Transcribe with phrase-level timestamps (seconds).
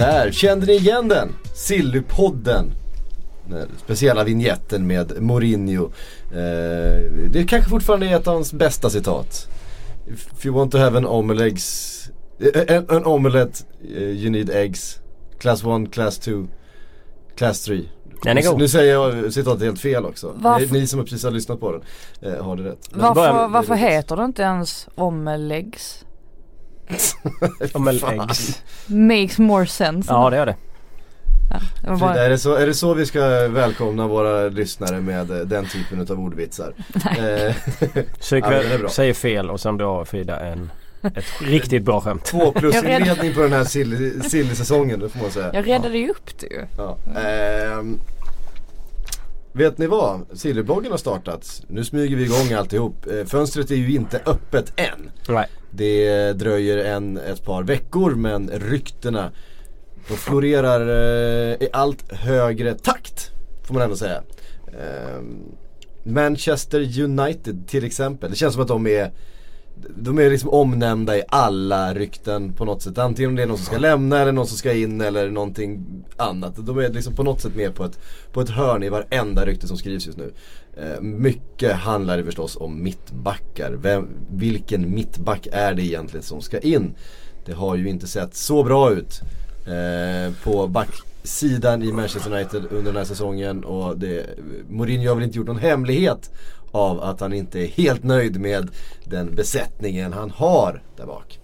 [0.00, 1.28] Där, kände ni igen den?
[1.54, 2.72] Sillypodden.
[3.46, 5.84] Den speciella vignetten med Mourinho.
[6.32, 9.48] Eh, det kanske fortfarande är ett av hans bästa citat.
[10.12, 11.96] If you want to have an omelegs,
[12.54, 13.64] eh, an, an omelette
[13.96, 15.00] eh, you need eggs.
[15.38, 16.46] Class 1, class 2,
[17.36, 17.80] class 3.
[18.22, 18.58] Den är god.
[18.58, 20.32] Nu säger jag citatet helt fel också.
[20.36, 21.82] Varför- Ni, ni som precis har lyssnat på den
[22.34, 22.88] eh, har det rätt.
[22.90, 26.04] Men- Varför, varför heter det inte ens omeläggs?
[27.74, 28.62] Omeläggs.
[28.86, 30.12] Makes more sense.
[30.12, 30.56] Ja det gör det.
[31.82, 35.00] Det var Frida, bara, är, det så, är det så vi ska välkomna våra lyssnare
[35.00, 36.72] med eh, den typen av ordvitsar?
[37.18, 37.54] Eh,
[38.20, 38.88] Psyk Ja, men det är bra.
[38.88, 40.70] säger fel och sen drar Frida en,
[41.02, 42.24] ett riktigt bra skämt.
[42.24, 45.50] Två plus inledning på den här sill- silly-säsongen, det får man säga.
[45.54, 46.66] jag räddade ju upp det ju.
[46.76, 46.96] Ja.
[47.20, 47.98] Ehm,
[49.52, 50.26] vet ni vad?
[50.34, 51.62] Sillybloggen har startat.
[51.68, 53.06] Nu smyger vi igång alltihop.
[53.06, 55.10] Eh, fönstret är ju inte öppet än.
[55.28, 55.46] Nej.
[55.70, 59.32] Det dröjer en, ett par veckor men ryktena
[60.08, 63.30] de florerar eh, i allt högre takt.
[63.64, 64.22] Får man ändå säga.
[64.66, 65.22] Eh,
[66.02, 68.30] Manchester United till exempel.
[68.30, 69.12] Det känns som att de är
[69.96, 72.98] de är liksom omnämnda i alla rykten på något sätt.
[72.98, 75.84] Antingen om det är någon som ska lämna eller någon som ska in eller någonting
[76.16, 76.66] annat.
[76.66, 77.98] De är liksom på något sätt med på ett,
[78.32, 80.32] på ett hörn i varenda rykte som skrivs just nu.
[80.76, 83.72] Eh, mycket handlar det förstås om mittbackar.
[83.82, 86.94] Vem, vilken mittback är det egentligen som ska in?
[87.44, 89.20] Det har ju inte sett så bra ut
[89.66, 93.64] eh, på backsidan i Manchester United under den här säsongen.
[93.64, 94.26] Och det,
[94.68, 96.30] Mourinho har väl inte gjort någon hemlighet
[96.72, 98.70] av att han inte är helt nöjd med
[99.04, 101.38] den besättningen han har där bak.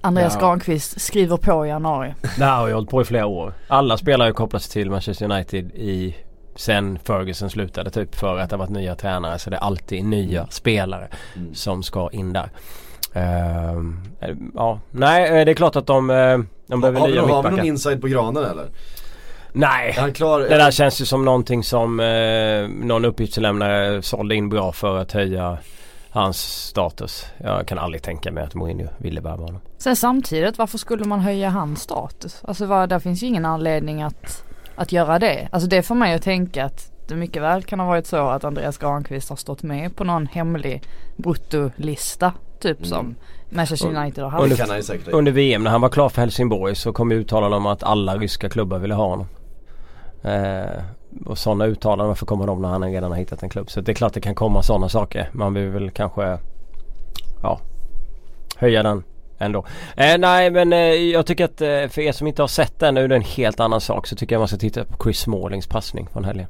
[0.00, 0.40] Andreas Ja.
[0.40, 2.14] Granqvist skriver på i januari.
[2.38, 3.52] Det här har ju hållit på i flera år.
[3.68, 6.16] Alla spelare har ju kopplats till Manchester United i
[6.56, 10.04] sen Ferguson slutade typ för att det har varit nya tränare så det är alltid
[10.04, 11.54] nya spelare Mm.
[11.54, 12.50] som ska in där.
[13.12, 13.82] Eh,
[14.54, 17.36] ja, nej eh, det är klart att de, eh, de behöver Har nya någon- har
[17.42, 17.64] vi någon mittbackar.
[17.68, 18.66] inside på granen eller?
[19.56, 20.40] Nej, Är han klar?
[20.40, 25.12] det där känns ju som någonting som eh, någon uppgiftslämnare sålde in bra för att
[25.12, 25.58] höja
[26.10, 27.26] hans status.
[27.38, 29.60] Jag kan aldrig tänka mig att Mourinho ville värva honom.
[29.78, 32.42] Sen samtidigt, varför skulle man höja hans status?
[32.44, 34.44] Alltså vad, där finns ju ingen anledning att,
[34.76, 35.48] att göra det.
[35.52, 38.44] Alltså det får mig att tänka att det mycket väl kan ha varit så att
[38.44, 40.82] Andreas Granqvist har stått med på någon hemlig
[41.16, 42.32] bruttolista.
[42.60, 42.88] Typ Mm.
[42.88, 43.14] som
[43.50, 45.12] Manchester United har haft.
[45.12, 48.16] ha Under VM när han var klar för Helsingborg så kom uttalanden om att alla
[48.16, 49.26] ryska klubbar ville ha honom.
[50.24, 50.82] Eh,
[51.26, 53.70] och sådana uttalanden, varför kommer de när han redan har hittat en klubb?
[53.70, 55.28] Så det är klart det kan komma sådana saker.
[55.32, 56.38] Man vill väl kanske
[57.42, 57.60] ja,
[58.56, 59.02] höja den
[59.38, 59.66] ändå.
[59.96, 62.94] Eh, nej men eh, jag tycker att eh, för er som inte har sett den,
[62.94, 65.18] nu är det en helt annan sak, så tycker jag man ska titta på Chris
[65.18, 66.46] Smallings passning från helgen.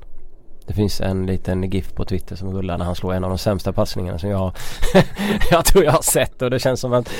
[0.66, 3.38] Det finns en liten GIF på Twitter som rullar när han slår en av de
[3.38, 4.52] sämsta passningarna som jag,
[5.50, 7.10] jag tror jag har sett och det känns som att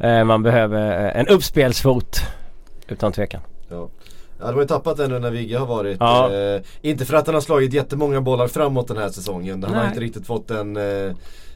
[0.00, 2.20] eh, man behöver eh, en uppspelsfot
[2.88, 3.40] utan tvekan.
[3.68, 3.88] Ja.
[4.40, 5.96] Ja, de har ju tappat den nu när Vigge har varit.
[6.00, 6.32] Ja.
[6.32, 9.62] Eh, inte för att han har slagit jättemånga bollar framåt den här säsongen.
[9.62, 9.88] Han har Nej.
[9.88, 11.12] inte riktigt fått den, eh,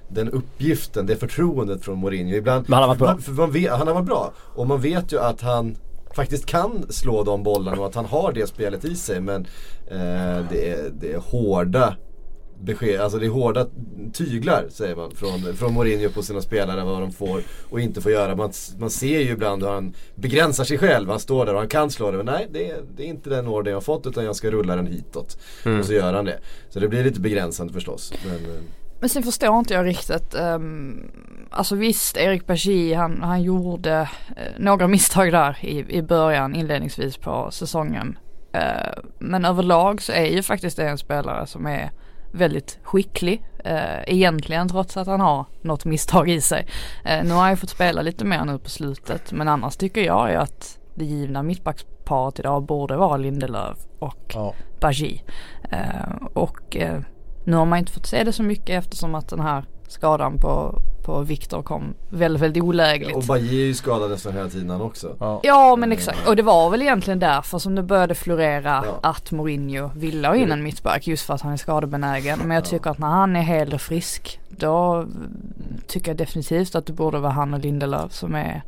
[0.08, 2.36] den uppgiften, det förtroendet från Mourinho.
[2.36, 3.12] Ibland, Men han har varit bra.
[3.12, 4.32] Man, för man vet, han har varit bra.
[4.54, 5.76] Och man vet ju att han
[6.14, 9.20] faktiskt kan slå de bollarna och att han har det spelet i sig.
[9.20, 9.46] Men
[9.90, 11.94] eh, det, är, det är hårda
[12.62, 13.66] besked, alltså det är hårda
[14.12, 18.12] tyglar säger man från, från Mourinho på sina spelare vad de får och inte får
[18.12, 18.36] göra.
[18.36, 21.08] Man, man ser ju ibland hur han begränsar sig själv.
[21.08, 23.30] Han står där och han kan slå det men nej det är, det är inte
[23.30, 25.38] den order jag har fått utan jag ska rulla den hitåt.
[25.78, 26.38] Och så gör han det.
[26.68, 28.12] Så det blir lite begränsande förstås.
[28.24, 28.60] Men, eh,
[29.00, 30.34] Men sen förstår inte jag riktigt.
[30.34, 31.10] Um,
[31.50, 37.16] alltså visst, Erik Bajie han, han gjorde eh, några misstag där i, i början inledningsvis
[37.16, 38.18] på säsongen.
[38.52, 41.90] Eh, men överlag så är ju faktiskt det en spelare som är
[42.32, 43.44] väldigt skicklig.
[43.66, 46.66] Uh, egentligen trots att han har något misstag i sig.
[47.04, 49.32] Eh, nu har han ju fått spela lite mer nu på slutet.
[49.32, 54.54] Men annars tycker jag ju att det givna mittbacksparet idag borde vara Lindelöf och Ja.
[54.80, 55.22] Bajie.
[55.70, 57.00] Eh, och eh,
[57.44, 60.82] nu har man inte fått se det så mycket eftersom att den här skadan på,
[61.04, 63.16] på Viktor kom väldigt, väldigt olägligt.
[63.16, 65.16] och Bajie är ju skadad nästan hela tiden också.
[65.20, 65.40] Ja.
[65.42, 68.98] Ja men exakt och det var väl egentligen därför som det började florera Ja.
[69.02, 72.38] att Mourinho ville ha in en mittback just för att han är skadebenägen.
[72.38, 75.06] Men jag tycker att när han är hel och frisk då
[75.86, 78.62] tycker jag definitivt att det borde vara han och Lindelöf som är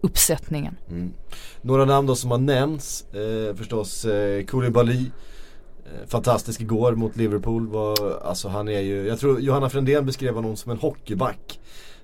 [0.00, 0.76] uppsättningen.
[0.90, 1.12] Mm.
[1.62, 5.10] Några namn då som har nämnts eh, förstås eh, Koulibaly
[6.08, 10.56] Fantastisk igår mot Liverpool var, alltså han är ju, jag tror Johanna Frändén beskrev honom
[10.56, 11.60] som en hockeyback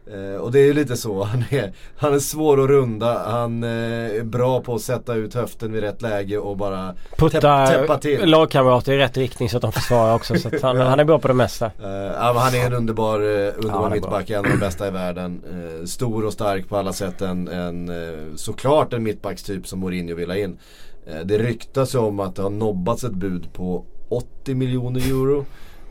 [0.07, 3.63] eh, Och det är ju lite så, han är, han är svår att runda, han
[3.63, 7.99] eh, är bra på att sätta ut höften vid rätt läge och bara Putta täppa
[7.99, 8.31] till.
[8.31, 10.35] lagkamrater i rätt riktning så att de försvarar också.
[10.39, 11.67] så han, han är bra på det mesta.
[11.67, 14.91] Eh, ja, han är en underbar, uh, underbar är mittback, en av de bästa i
[14.91, 15.43] världen.
[15.53, 17.23] Eh, stor och stark på alla sätt.
[17.23, 20.59] En, en, eh, såklart en mittbackstyp som Mourinho vill ha in.
[21.07, 25.45] Eh, det ryktas om att det har nobbats ett bud på 80 miljoner euro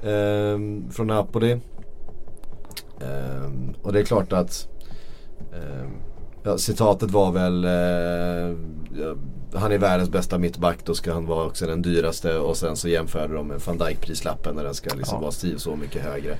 [0.03, 1.51] ehm, från Napoli.
[3.01, 4.67] Ehm, och det är klart att
[5.53, 5.91] ehm,
[6.43, 8.57] ja, citatet var väl eh,
[9.53, 12.87] han är världens bästa mittback då ska han vara också den dyraste och sen så
[12.89, 15.21] jämförde de med van Dijk prislappen när den ska liksom Ja.
[15.21, 16.37] vara så mycket högre.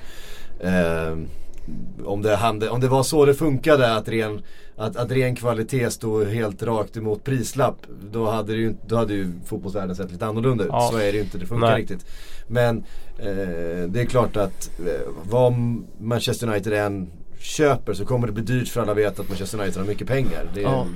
[2.04, 4.42] Om, det, hade- om det var så det funkade att ren,
[4.76, 7.76] att, att ren kvalitet stod helt rakt emot prislapp
[8.12, 10.70] då hade, det ju, då hade ju fotbollsvärlden sett lite annorlunda ut.
[10.72, 10.88] Ja.
[10.92, 11.80] Så är det ju inte, det funkar Nej.
[11.80, 12.06] riktigt.
[12.48, 12.76] Men
[13.18, 15.52] eh, det är klart att eh, vad
[16.00, 19.80] Manchester United än köper så kommer det bli dyrt för alla vet att Manchester United
[19.82, 20.50] har mycket pengar.
[20.54, 20.86] Det, Ja.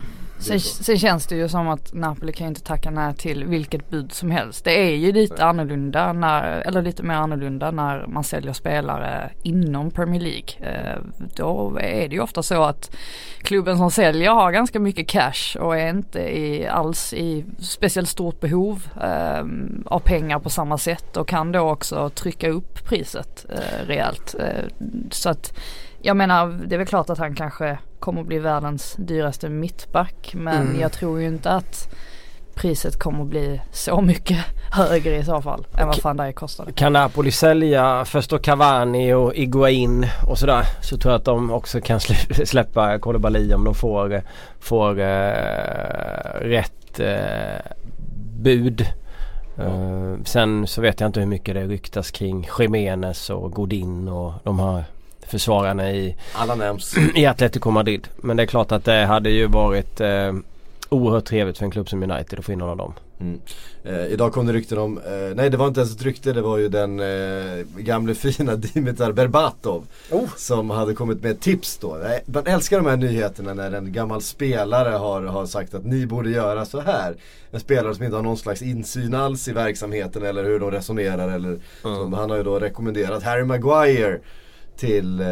[0.45, 3.91] Sen, sen känns det ju som att Napoli kan ju inte tacka nej till vilket
[3.91, 4.65] bud som helst.
[4.65, 9.91] Det är ju lite annorlunda när, eller lite mer annorlunda när man säljer spelare inom
[9.91, 10.49] Premier League.
[10.61, 11.01] Eh,
[11.37, 12.97] då är det ju ofta så att
[13.43, 18.41] klubben som säljer har ganska mycket cash och är inte i, alls i speciellt stort
[18.41, 19.45] behov eh,
[19.87, 24.35] av pengar på samma sätt och kan då också trycka upp priset eh, rejält.
[25.11, 25.59] Så att
[26.03, 30.33] jag menar det är väl klart att han kanske kommer att bli världens dyraste mittback
[30.35, 30.81] men Mm.
[30.81, 31.89] jag tror ju inte att
[32.55, 34.39] priset kommer att bli så mycket
[34.73, 36.73] högre i så fall än vad van Dijk kostade.
[36.73, 41.51] Kan Napoli sälja först då Cavani och Iguain och sådär så tror jag att de
[41.53, 44.23] också kan slä- släppa Koulibaly om de får,
[44.61, 47.73] får eh, rätt eh,
[48.43, 48.81] bud.
[49.59, 54.33] Eh, sen så vet jag inte hur mycket det ryktas kring Jiménez och Godin och
[54.45, 54.85] de här
[55.27, 56.97] försvararna i, Alla nämns.
[57.15, 58.09] i Atletico Madrid.
[58.17, 60.33] Men det är klart att det hade ju varit eh,
[60.89, 62.95] oerhört trevligt för en klubb som United att få in någon av dem.
[63.21, 63.41] Mm.
[63.85, 66.43] Eh, idag kom det rykten om, eh, nej det var inte ens ett rykte, det
[66.43, 69.87] var ju den eh, gamle fina Dimitar Berbatov.
[70.37, 71.99] Som hade kommit med ett tips då.
[72.27, 76.31] Man älskar de här nyheterna när en gammal spelare har, har sagt att ni borde
[76.31, 77.15] göra så här.
[77.51, 81.29] En spelare som inte har någon slags insyn alls i verksamheten eller hur de resonerar.
[81.29, 84.19] Eller, som, han har ju då rekommenderat Harry Maguire
[84.77, 85.27] till eh,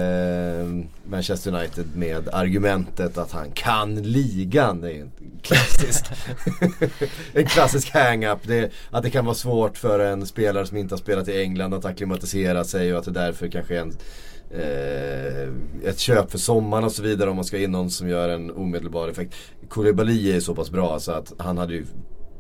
[1.04, 4.80] Manchester United med argumentet att han kan ligan.
[4.80, 5.12] Det är en
[5.42, 6.04] klassisk,
[7.32, 8.38] en klassisk hang-up.
[8.42, 11.74] Det, att det kan vara svårt för en spelare som inte har spelat i England
[11.74, 13.96] att acklimatisera sig och att det därför kanske är en
[14.50, 18.28] eh, ett köp för sommaren och så vidare om man ska in någon som gör
[18.28, 19.34] en omedelbar effekt.
[19.68, 21.86] Koulibaly är så pass bra så att han hade ju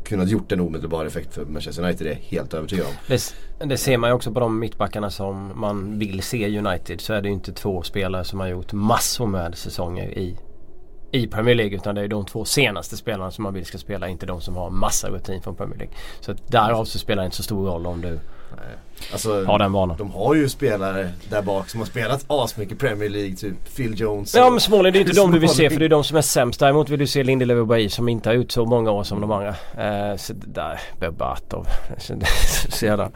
[0.04, 2.92] kunnat gjort en omedelbar effekt för Manchester United, det är jag helt övertygad om.
[3.06, 3.34] Det,
[3.64, 7.00] det ser man ju också på de mittbackarna som man vill se United.
[7.00, 10.36] Så är det ju inte två spelare som har gjort massor med säsonger i,
[11.10, 11.76] i Premier League.
[11.76, 14.08] Utan det är de två senaste spelarna som man vill ska spela.
[14.08, 15.94] Inte de som har massa rutin från Premier League.
[16.20, 18.18] Så därav så spelar det inte så stor roll om du
[19.12, 19.96] Alltså, har den vanan.
[19.96, 24.34] De har ju spelare där bak som har spelat asmycket Premier League, typ Phil Jones.
[24.34, 26.16] Ja men Småland det är inte de du vill se för det är de som
[26.16, 26.60] är sämst.
[26.60, 29.20] Däremot vill du se Lindelöf och Bailly som inte har gjort så många år som
[29.20, 29.48] de andra.
[29.78, 30.80] Eh, så där,
[32.14, 32.26] det-
[32.72, 33.10] så jävla-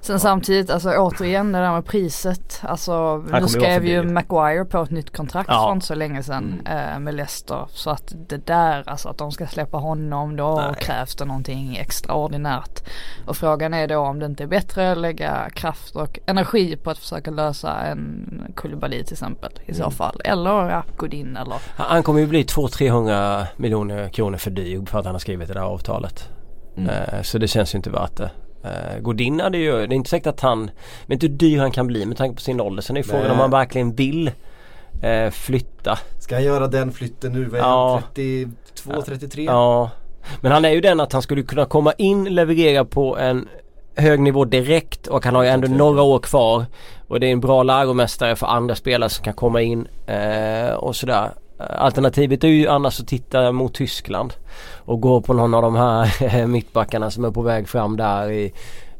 [0.00, 2.60] Sen samtidigt, alltså återigen det där med priset.
[2.62, 4.02] Alltså nu skrev ju.
[4.02, 5.72] Maguire på ett nytt kontrakt Ja.
[5.72, 7.66] inte så länge sedan eh, med Leicester.
[7.70, 10.74] Så att det där, alltså att de ska släppa honom då Nej.
[10.80, 12.82] krävs det någonting extraordinärt.
[13.26, 16.90] Och frågan är då om det inte är bättre att lägga kraft och energi på
[16.90, 20.20] att försöka lösa en Koulibaly till exempel i så fall.
[20.24, 24.98] Eller ja, Godin eller Han han kommer ju bli 200-300 miljoner kronor för dyr för
[24.98, 26.28] att han har skrivit det där avtalet.
[26.76, 26.90] Mm.
[26.90, 28.30] Eh, Så det känns ju inte värt det.
[28.68, 30.70] Eh, Godin hade ju, det är inte säkert att han,
[31.06, 32.82] vet inte hur dyr han kan bli med tanke på sin ålder.
[32.82, 34.30] Sen är ju frågan om han verkligen vill
[35.02, 35.98] eh, flytta.
[36.18, 37.44] Ska han göra den flytten nu?
[37.44, 37.92] Vad är Ja.
[37.92, 38.02] han?
[38.14, 39.44] 32, 33?
[39.44, 39.90] Ja.
[40.40, 43.48] Men han är ju den att han skulle kunna komma in, leverera på en
[43.96, 46.64] hög nivå direkt och han har ju ändå några år kvar.
[47.08, 50.96] Och det är en bra läromästare för andra spelare som kan komma in eh, och
[50.96, 51.30] sådär.
[51.58, 54.32] Eh, alternativet är ju annars att titta mot Tyskland
[54.84, 58.52] och gå på någon av de här mittbackarna som är på väg fram där i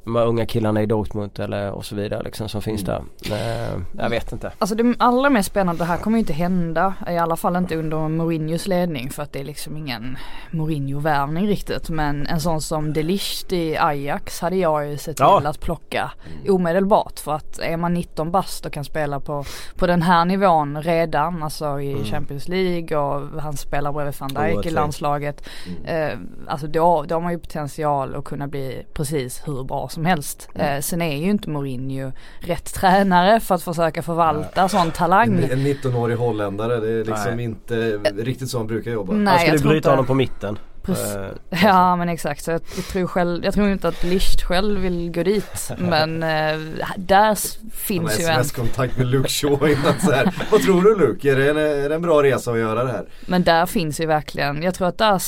[0.08, 3.02] de här unga killarna i Dortmund eller och så vidare liksom som finns där.
[3.32, 4.52] Eh, jag vet inte.
[4.58, 6.94] Alltså det allra mest spännande, det här kommer ju inte hända.
[7.08, 10.18] I alla fall inte under Mourinhos ledning för att det är liksom ingen
[10.50, 11.90] Mourinho-värvning riktigt.
[11.90, 15.42] Men en sån som Delicht i Ajax hade jag ju sett till Ja.
[15.44, 16.12] att plocka
[16.48, 17.18] omedelbart.
[17.18, 19.44] För att är man 19 bast och kan spela på,
[19.76, 24.66] på den här nivån redan, alltså i Champions League och han spelar bredvid van Dijk
[24.66, 25.48] i landslaget.
[25.84, 26.10] Eh,
[26.48, 30.48] alltså då, då har man ju potential att kunna bli precis hur bra som helst.
[30.54, 35.28] Eh, sen är ju inte Mourinho rätt tränare för att försöka förvalta sån talang.
[35.38, 37.44] En, en 19-årig holländare, det är liksom Nej.
[37.44, 37.74] inte
[38.16, 39.12] riktigt så han brukar jobba.
[39.12, 40.58] Nej, Han skulle bryta inte- honom på mitten.
[40.82, 41.16] Precis.
[41.16, 45.12] Eh, Ja men exakt så jag, tror själv, jag tror inte att Licht själv vill
[45.12, 46.58] gå dit men eh,
[46.96, 47.34] där
[47.70, 50.34] finns ju en, sms-kontakt med Luke Shaw innan så här.
[50.50, 51.32] Vad tror du Luke?
[51.32, 53.04] Är det, en, är det en bra resa att göra det här?
[53.26, 55.18] men där finns ju verkligen, jag tror att där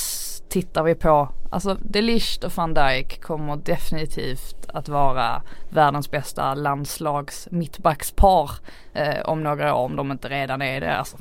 [0.50, 6.54] tittar vi på, alltså De Ligt och van Dijk kommer definitivt att vara världens bästa
[6.54, 8.50] landslags mittbackspar
[8.92, 11.16] eh, om några år om de inte redan är det alltså.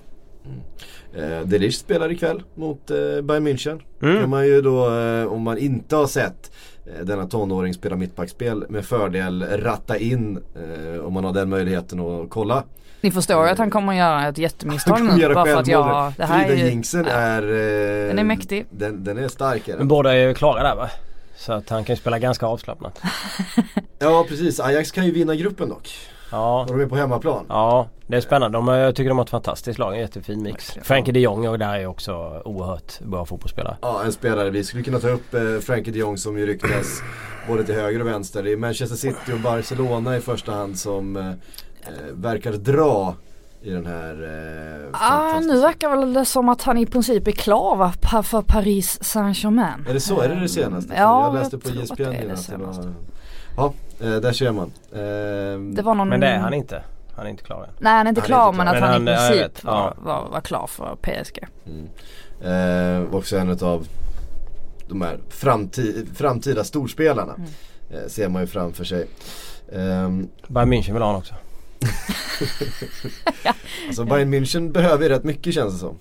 [1.14, 3.82] Eh, Delish spelar ikväll mot eh, Bayern München.
[4.02, 4.20] Mm.
[4.20, 6.52] kan man ju då, eh, om man inte har sett
[6.86, 12.00] eh, denna tonåring spela mittbackspel med fördel ratta in eh, om man har den möjligheten
[12.00, 12.64] att kolla.
[13.02, 16.14] Ni förstår ju att han kommer att göra ett jättemisstag nu bara för att jag,
[16.18, 17.42] det här är Frida jinxen är...
[17.42, 18.66] Eh, Den är mäktig.
[18.70, 20.90] Den, den är stark är Men båda är ju klara där va?
[21.38, 23.02] Så att han kan ju spela ganska avslappnat.
[24.02, 25.90] Ja precis, Ajax kan ju vinna gruppen dock.
[26.32, 27.46] Ja, Och de är på hemmaplan.
[27.50, 28.58] ja det är spännande.
[28.58, 29.94] De, har- jag tycker de har ett fantastiskt lag.
[29.94, 30.78] En jättefin mix.
[30.84, 33.78] Frankie de Jong och där är också oerhört bra fotbollsspelare.
[33.82, 34.50] Ja, en spelare.
[34.50, 37.02] Vi skulle kunna ta upp eh, Frankie de Jong som ju ryktas
[37.48, 38.44] både till höger och vänster.
[38.44, 41.32] Det är Manchester City och Barcelona i första hand som eh,
[41.88, 43.16] eh, verkar dra
[43.62, 44.14] i den här
[44.92, 47.94] eh, Ah, nu verkar väl det som att han i princip är klar va,
[48.24, 49.86] för Paris Saint-Germain.
[49.90, 50.22] Är det så?
[50.22, 50.94] Är det det senaste?
[50.98, 52.38] Ja, jag läste jag på tror ESPN att det är det innan.
[52.38, 52.94] senaste.
[53.58, 54.72] Ja, eh, där ser man.
[54.92, 56.10] Eh, Det var någon...
[56.10, 56.84] Men det är han inte.
[57.16, 57.70] Han är inte klar än.
[57.80, 58.76] Nej han är inte Han är klar inte men klar.
[58.76, 59.64] att Men han, i han- jag princip vet.
[59.64, 59.94] var, Ja.
[60.04, 61.40] var, var klar för PSG.
[62.42, 63.88] Eh, också en av
[64.90, 67.34] de här framti- framtida storspelarna.
[67.34, 67.50] Mm.
[67.92, 69.08] Eh, ser man ju framför sig.
[69.74, 71.34] Ehm, Bayern München vill ha honom också.
[73.88, 75.98] alltså Bayern München behöver ju rätt mycket känns det som.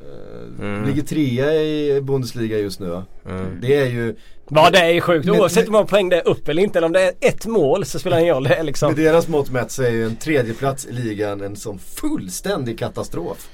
[0.00, 0.86] Eh, Mm.
[0.86, 3.04] Ligger trea i Bundesliga just nu va?
[3.26, 3.58] Mm.
[3.60, 4.16] Det är ju
[4.50, 5.28] Ja det är ju sjukt.
[5.28, 6.78] Oavsett hur många poäng det är upp eller inte.
[6.78, 8.44] Eller om det är ett mål så spelar ingen roll.
[8.44, 8.92] Det är liksom...
[8.94, 13.48] med deras mått mätt så är ju en tredjeplats i ligan en sån fullständig katastrof.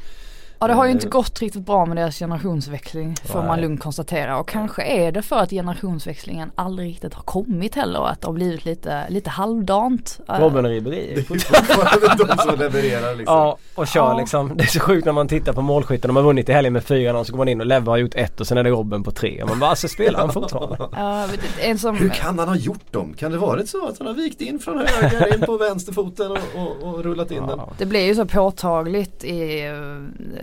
[0.60, 3.80] Ja det har ju inte Eh, gått riktigt bra med deras generationsväxling får man lugnt
[3.82, 8.20] konstatera och kanske är det för att generationsväxlingen aldrig riktigt har kommit heller och att
[8.20, 10.20] det har blivit lite, lite halvdant.
[10.28, 11.14] Eh, Robben och Ribéry.
[11.14, 13.36] Det är fortfarande de som levererar liksom.
[13.36, 14.18] Ja och kör Ja.
[14.18, 14.52] liksom.
[14.56, 16.08] Det är så sjukt när man tittar på målskytten.
[16.08, 18.14] De har vunnit i helgen med 4-0 så går man in och Leve har gjort
[18.14, 19.42] ett och sen är det Robben på tre.
[19.42, 20.76] Och man bara alltså spelar han fortfarande?
[20.96, 21.26] Ja,
[21.60, 23.14] en som, Hur kan han ha gjort dem?
[23.18, 26.38] Kan det varit så att han har vikt in från höger in på vänsterfoten och,
[26.56, 27.58] och, och rullat in den?
[27.58, 27.68] Ja.
[27.78, 29.62] Det blir ju så påtagligt i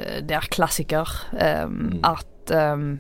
[0.06, 1.10] uh, der klassiker
[1.40, 3.00] ehm, att ehm,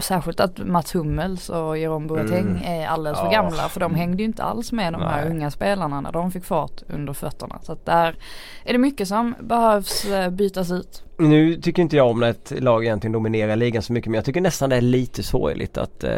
[0.00, 2.62] Särskilt att Mats Hummels och Jerome Boateng Mm.
[2.64, 3.30] är alldeles för Ja.
[3.32, 5.30] gamla för de hängde ju inte alls med de här Nej.
[5.30, 7.58] unga spelarna när de fick fart under fötterna.
[7.62, 8.16] Så att där
[8.64, 11.02] är det mycket som behövs eh, bytas ut.
[11.18, 14.24] Nu tycker inte jag om när ett lag egentligen dominerar ligan så mycket men jag
[14.24, 16.10] tycker nästan det är lite sorgligt att eh,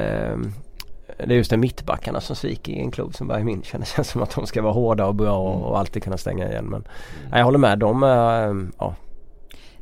[1.18, 3.78] det är just de mittbackarna som sviker i en klubb som Bayern München.
[3.78, 6.48] Det känns som att de ska vara hårda och bra och, och alltid kunna stänga
[6.50, 6.64] igen.
[6.64, 6.84] Men
[7.32, 7.78] jag håller med.
[7.78, 8.94] De är eh, ja,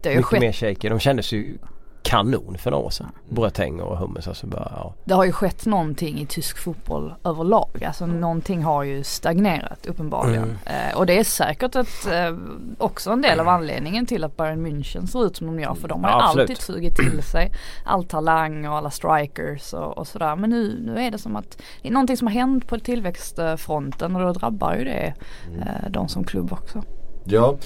[0.02, 0.88] Det har ju mycket skett mer shaky.
[0.88, 1.58] De kändes ju
[2.02, 3.06] kanon för några år sedan.
[3.28, 4.28] Boateng och Hummels.
[4.28, 4.94] Alltså bara, ja.
[5.04, 7.84] Det har ju skett någonting i tysk fotboll överlag.
[7.86, 10.42] Alltså någonting har ju stagnerat uppenbarligen.
[10.42, 10.56] Mm.
[10.90, 12.36] Eh, och det är säkert ett, eh,
[12.78, 15.74] också en del av anledningen till att Bayern München ser ut som de gör.
[15.74, 17.52] För de har Ja, alltid sugit till sig
[17.84, 20.36] all talang och alla strikers och, och sådär.
[20.36, 24.16] Men nu, nu är det som att det är någonting som har hänt på tillväxtfronten
[24.16, 25.14] och då drabbar ju det
[25.60, 26.82] eh, de som klubb också.
[27.24, 27.56] Ja,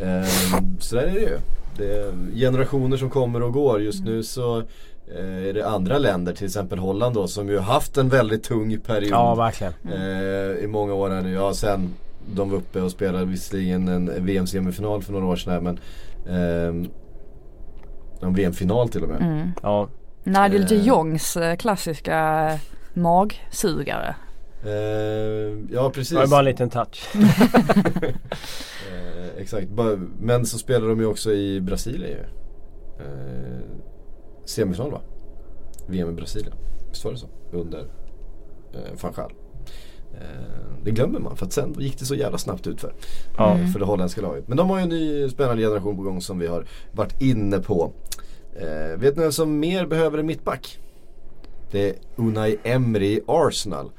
[0.00, 0.28] eh,
[0.78, 1.38] så där är det ju.
[1.76, 3.82] Det är generationer som kommer och går.
[3.82, 4.58] Just nu så
[5.16, 8.80] eh, är det andra länder, till exempel Holland då, som ju haft en väldigt tung
[8.80, 9.10] period.
[9.12, 9.72] ja verkligen.
[9.92, 11.32] eh, I många år här nu.
[11.32, 11.94] Ja, sen
[12.34, 15.78] de var uppe och spelade visserligen en VM-semifinal för några år sedan här, men
[16.26, 16.88] eh,
[18.28, 19.22] en VM-final till och med.
[19.22, 19.48] Mm.
[19.62, 19.88] Ja.
[20.24, 20.74] Nigel de.
[20.74, 22.50] Jongs eh, klassiska
[22.94, 24.14] magsugare.
[24.64, 26.10] Eh, ja precis.
[26.10, 27.08] Det var bara en liten touch.
[28.92, 29.68] Eh, exakt,
[30.20, 32.24] men så spelar de ju också i Brasilien ju.
[33.04, 33.60] Eh,
[34.44, 35.00] semifinal va?
[35.88, 36.54] VM i Brasilien.
[36.90, 37.26] Visst var det så?
[37.52, 37.78] Under
[38.74, 39.30] eh, van.
[40.14, 40.20] Eh,
[40.84, 42.94] det glömmer man för att sen gick det så jävla snabbt ut för,
[43.38, 43.58] Ja.
[43.72, 44.48] för det holländska laget.
[44.48, 47.58] Men de har ju en ny spännande generation på gång som vi har varit inne
[47.58, 47.92] på.
[48.56, 50.78] Eh, vet ni vem som mer behöver en mittback?
[51.72, 53.90] Det är Unai Emery i Arsenal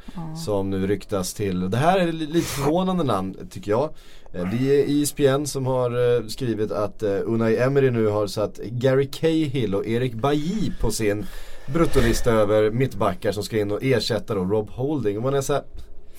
[0.45, 3.89] som nu ryktas till, det här är li- lite förvånande namn tycker jag.
[4.33, 8.57] Eh, Det är ESPN som har eh, skrivit att eh, Unai Emery nu har satt
[8.57, 11.25] Gary Cahill och Erik Bailly på sin
[11.73, 15.17] bruttolista över mittbackar som ska in och ersätta då Rob Holding.
[15.17, 15.63] Och man är så här,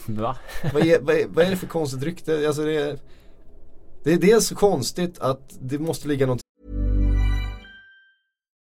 [0.06, 0.37] Va?
[0.75, 2.46] vad, är, vad, är, vad är det för konstigt rykte?
[2.46, 2.99] Alltså det, är,
[4.04, 6.43] det är dels så konstigt att det måste ligga någonting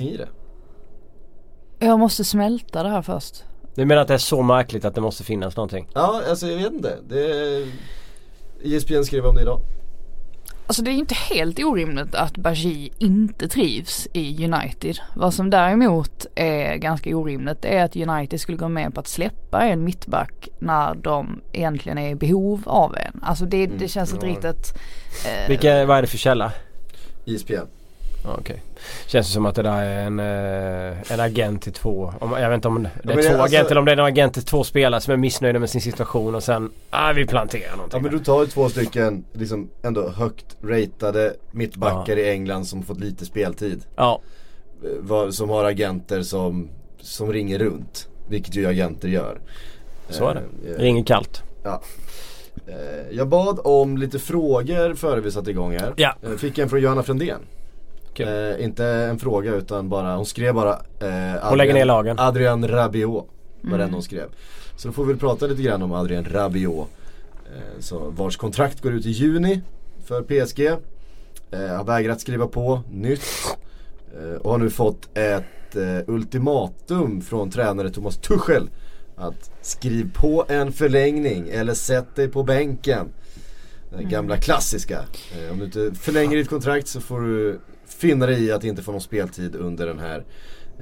[0.00, 0.28] I det.
[1.78, 3.44] Jag måste smälta det här först.
[3.74, 5.88] Du menar att det är så märkligt att det måste finnas någonting?
[5.94, 6.98] Ja, alltså jag vet inte.
[7.08, 7.66] Det är,
[8.64, 9.60] ESPN skrev om det idag.
[10.66, 14.98] Alltså det är ju inte helt orimligt att Bajy inte trivs i United.
[15.14, 19.62] Vad som däremot är ganska orimligt är att United skulle gå med på att släppa
[19.62, 23.20] en mittback när de egentligen är i behov av en.
[23.22, 24.78] Alltså det, det känns inte riktigt...
[25.26, 26.52] Eh, Vilka, vad är det för källa?
[27.26, 27.75] ESPN.
[28.26, 28.62] Ja, Okej.
[29.06, 32.12] Känns det som att det där är en, eh, en agent till två.
[32.20, 33.96] Om, jag vet inte om det är men två alltså- agenter eller om det är
[33.96, 37.26] en agent till två spelare som är missnöjda med sin situation och sen, ah, vi
[37.26, 38.02] planterar Ja någonting.
[38.02, 43.00] men du tar ju två stycken liksom ändå högt ratade mittbackar i England som fått
[43.00, 43.82] lite speltid.
[43.96, 44.20] Ja,
[45.04, 46.68] Eh, Som har agenter som,
[47.00, 48.08] som ringer runt.
[48.28, 49.38] Vilket ju agenter gör.
[50.08, 50.70] så är det.
[50.72, 51.42] Eh, Ringer kallt.
[51.64, 51.82] Ja.
[52.66, 52.74] Eh,
[53.16, 55.92] Jag bad om lite frågor före vi satte igång här.
[55.96, 56.14] Ja.
[56.22, 57.40] Eh, Fick en från Johanna Frändén.
[58.16, 58.28] Kul.
[58.28, 62.18] Eh, inte en fråga utan bara, hon skrev bara eh, Hon lägger ner lagen.
[62.18, 63.26] Adrian Rabiot
[63.60, 64.28] var den hon skrev.
[64.76, 66.88] Så då får vi väl prata lite grann om Adrian Rabiot.
[67.46, 69.60] Eh, så, vars kontrakt går ut i juni
[70.04, 70.60] för PSG.
[71.50, 73.22] Eh, har vägrat skriva på nytt.
[74.18, 78.70] Eh, och har nu fått ett eh, ultimatum från tränare Thomas Tuchel.
[79.16, 83.08] Att skriv på en förlängning eller sätt dig på bänken.
[83.90, 85.04] Den gamla klassiska.
[85.38, 88.82] Eh, om du inte förlänger ditt kontrakt så får du finna dig i att inte
[88.82, 90.24] få någon speltid under den här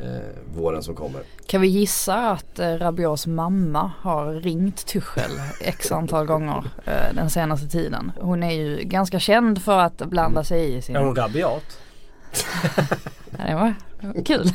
[0.02, 1.22] eh, våren som kommer.
[1.46, 7.30] Kan vi gissa att eh, Rabiots mamma har ringt Tuchel x antal gånger eh, den
[7.30, 8.12] senaste tiden.
[8.20, 10.96] Hon är ju ganska känd för att blanda sig i sin...
[10.96, 11.78] Är hon rabiat?
[13.38, 13.74] Ja, det var
[14.24, 14.46] kul.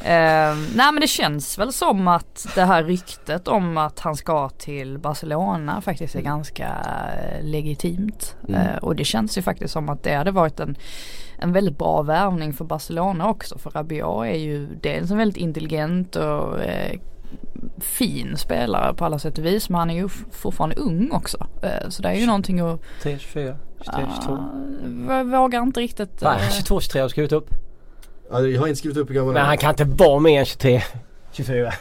[0.00, 4.48] eh, nej men det känns väl som att det här ryktet om att han ska
[4.48, 8.36] till Barcelona faktiskt är ganska eh, legitimt.
[8.48, 10.76] Eh, och det känns ju faktiskt som att det hade varit en,
[11.38, 13.58] en väldigt bra värvning för Barcelona också.
[13.58, 17.00] För Rabiot är ju dels en väldigt intelligent och eh,
[17.78, 19.68] fin spelare på alla sätt och vis.
[19.68, 21.46] Men han är ju fortfarande ung också.
[21.62, 22.80] Eh, så det är ju någonting att...
[23.02, 24.32] 3, 24, 23, 22.
[25.08, 26.20] Ah, jag vågar inte riktigt.
[26.20, 27.50] Nej, 22, 23 har skrivit upp.
[28.30, 29.60] Ja, jag har inte skrivit upp hur gammal Men han han är.
[29.60, 30.82] kan inte vara mer än 23,
[31.32, 31.72] 24.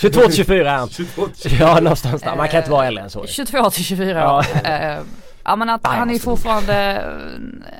[0.00, 0.88] 22 till 24 är han.
[0.88, 1.22] 22.
[1.60, 2.36] Ja någonstans där.
[2.36, 3.26] Man kan inte vara äldre än så.
[3.26, 4.44] 22 till 24 Ja.
[4.70, 4.98] Eh,
[5.44, 7.04] ja men att han är måste fortfarande,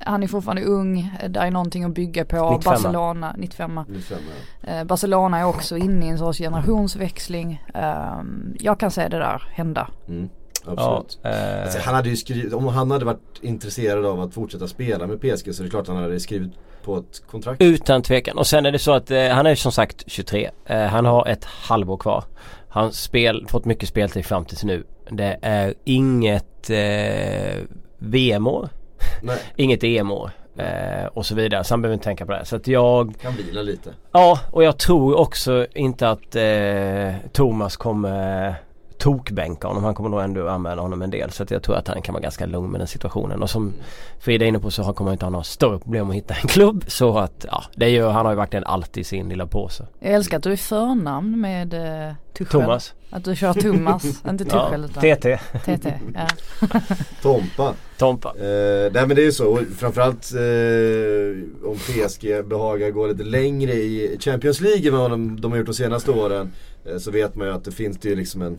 [0.06, 1.18] han är fortfarande ung.
[1.28, 2.50] Det är någonting att bygga på.
[2.50, 2.72] 95.
[2.72, 4.18] Barcelona, 95 Nu fem,
[4.62, 4.68] ja.
[4.72, 7.62] eh, Barcelona är också inne i en sorts generationsväxling.
[7.74, 8.20] Eh,
[8.58, 9.88] jag kan se det där hända.
[10.08, 10.28] Mm,
[10.66, 11.18] Ja, absolut.
[11.34, 15.06] eh, Alltså, han hade ju skrivit, om han hade varit intresserad av att fortsätta spela
[15.06, 16.52] med PSG så är det klart han hade skrivit
[16.84, 17.62] på ett kontrakt.
[17.62, 18.38] Utan tvekan.
[18.38, 20.50] Och sen är det så att eh, han är som sagt 23.
[20.66, 22.24] Eh, han har ett halvår kvar.
[22.68, 24.84] Han spel, fått mycket speltid fram tills nu.
[25.10, 27.58] Det är inget eh,
[27.98, 28.68] VM-år.
[29.56, 30.30] Inget EM-år.
[30.56, 31.64] Eh, och så vidare.
[31.64, 32.44] Så han behöver inte tänka på det.
[32.44, 33.90] Så att jag kan vila lite.
[34.12, 38.54] Ja och jag tror också inte att eh, Thomas kommer
[39.00, 39.84] tokbänka honom.
[39.84, 41.30] Han kommer nog ändå använda honom en del.
[41.30, 43.42] Så att jag tror att han kan vara ganska lugn med den situationen.
[43.42, 43.72] Och som
[44.20, 46.34] Frida är inne på så har- kommer han inte ha några större problem att hitta
[46.34, 46.84] en klubb.
[46.86, 49.86] Så att ja, det gör, han har ju verkligen alltid sin lilla påse.
[50.00, 51.74] Jag älskar att du är förnamn med
[52.08, 52.60] eh, Tuchel.
[52.60, 52.94] Thomas.
[53.10, 55.38] Att du kör Thomas, inte Ja, Tuchel utan TT.
[55.64, 55.92] TT.
[56.14, 56.26] Ja.
[57.22, 57.74] Tompa.
[57.98, 58.28] Tompa.
[58.28, 63.22] Eh, nej men det är ju så, och framförallt eh, om PSG behagar gå lite
[63.24, 66.52] längre i Champions League än vad de, de har gjort de senaste åren.
[66.84, 68.58] Eh, så vet man ju att det finns det ju liksom en,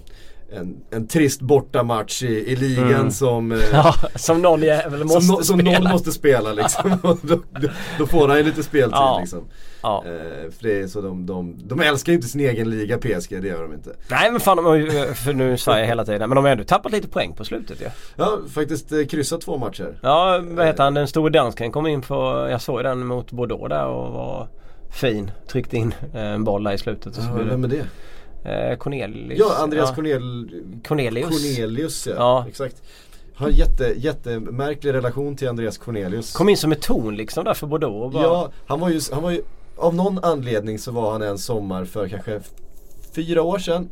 [0.54, 3.12] en, en trist bortamatch i, i ligan Mm.
[3.12, 5.80] som, eh, Ja, som någon jävel måste som, no, som spela.
[5.80, 6.98] någon måste spela liksom.
[7.22, 7.40] Då,
[7.98, 9.18] då, får han ju lite speltid Ja.
[9.22, 9.40] liksom.
[9.84, 10.04] Ja.
[10.06, 13.42] Eh, för det är så de, de, de älskar ju inte sin egen liga PSG,
[13.42, 13.90] det gör de inte.
[14.10, 16.30] Nej men fan de har ju, för nu Sverige hela tiden.
[16.30, 17.86] Men de har ändå tappat lite poäng på slutet ju.
[17.86, 17.92] Ja.
[18.16, 20.00] Ja, faktiskt eh, kryssat två matcher.
[20.04, 20.94] Ja, vad heter han?
[20.94, 24.48] Den store dansken kom in på, jag såg den mot Bordeaux där och var
[24.94, 25.32] Fin.
[25.48, 27.08] Tryckte in eh, en boll där i slutet.
[27.18, 27.86] Och så Ja, vem är det?
[28.44, 29.40] Eh, Cornelius.
[29.40, 29.96] Ja, Andreas ja.
[29.96, 30.50] Cornel...
[30.88, 31.28] Cornelius.
[31.30, 32.14] Cornelius ja.
[32.18, 32.46] Ja.
[32.48, 32.82] exakt.
[33.36, 36.34] Har jätte, jättemärklig relation till Andreas Cornelius.
[36.34, 38.14] Kom in som ett ton liksom där för Bordeaux.
[38.14, 39.42] Bara, Ja, han var, ju, han var ju,
[39.78, 42.42] av någon anledning så var han en sommar för kanske
[43.16, 43.90] fyra år sedan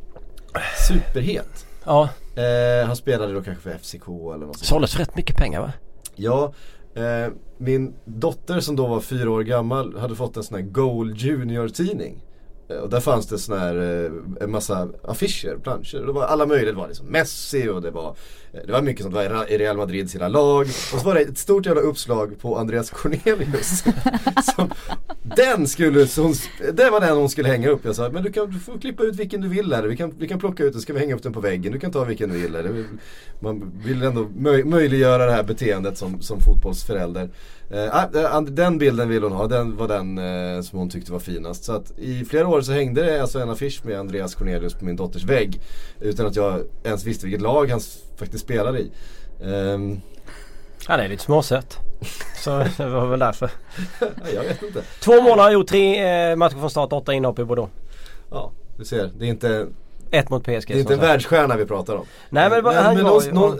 [0.87, 1.65] superhet.
[1.85, 2.09] ja.
[2.35, 4.65] Eh, han spelade då kanske för FCK eller något sånt.
[4.65, 5.71] Såldes rätt mycket pengar va?
[6.15, 6.53] Ja,
[6.93, 11.13] eh, min dotter som då var fyra år gammal hade fått en sån här Goal
[11.17, 12.15] Junior tidning.
[12.15, 12.28] Eh,
[12.69, 14.11] Eh, och där fanns det sån här, eh,
[14.43, 16.05] en massa affischer, planscher.
[16.05, 18.15] Det var alla möjliga, det var liksom Messi och det var
[18.53, 20.61] eh, Det var mycket sånt, det var i Real Madrids hela lag.
[20.61, 23.83] Och så var det ett stort jävla uppslag på Andreas Cornelius.
[24.55, 24.69] som,
[25.35, 26.33] den skulle, hon,
[26.73, 27.85] det var den hon skulle hänga upp.
[27.85, 29.83] Jag sa, men du kan du får klippa ut vilken du vill här.
[29.83, 31.73] Vi kan, vi kan plocka ut den, ska vi hänga upp den på väggen.
[31.73, 32.55] Du kan ta vilken du vill.
[32.55, 32.85] Här.
[33.39, 37.29] Man vill ändå möj, möjliggöra det här beteendet som, som fotbollsförälder.
[37.71, 41.11] Eh, ah, eh, den bilden vill hon ha, den var den eh, som hon tyckte
[41.11, 41.63] var finast.
[41.63, 44.85] Så att i flera år så hängde det alltså en affisch med Andreas Cornelius på
[44.85, 45.61] min dotters vägg.
[45.99, 47.79] Utan att jag ens visste vilket lag han
[48.17, 48.91] faktiskt spelade i.
[49.43, 50.01] Ehm,
[50.87, 51.77] Ja det är lite småsött.
[52.43, 53.51] Så det var väl därför.
[54.33, 54.81] jag vet inte.
[55.01, 57.71] Två han gjort, tre eh, matcher från start, åtta inhopp i Bordeaux.
[58.31, 59.11] Ja, du ser.
[59.17, 59.67] Det är inte,
[60.11, 60.67] Ett mot PSG.
[60.67, 62.05] det är inte en världsstjärna vi pratar om.
[62.29, 63.59] Nej men, han men var någon, någon,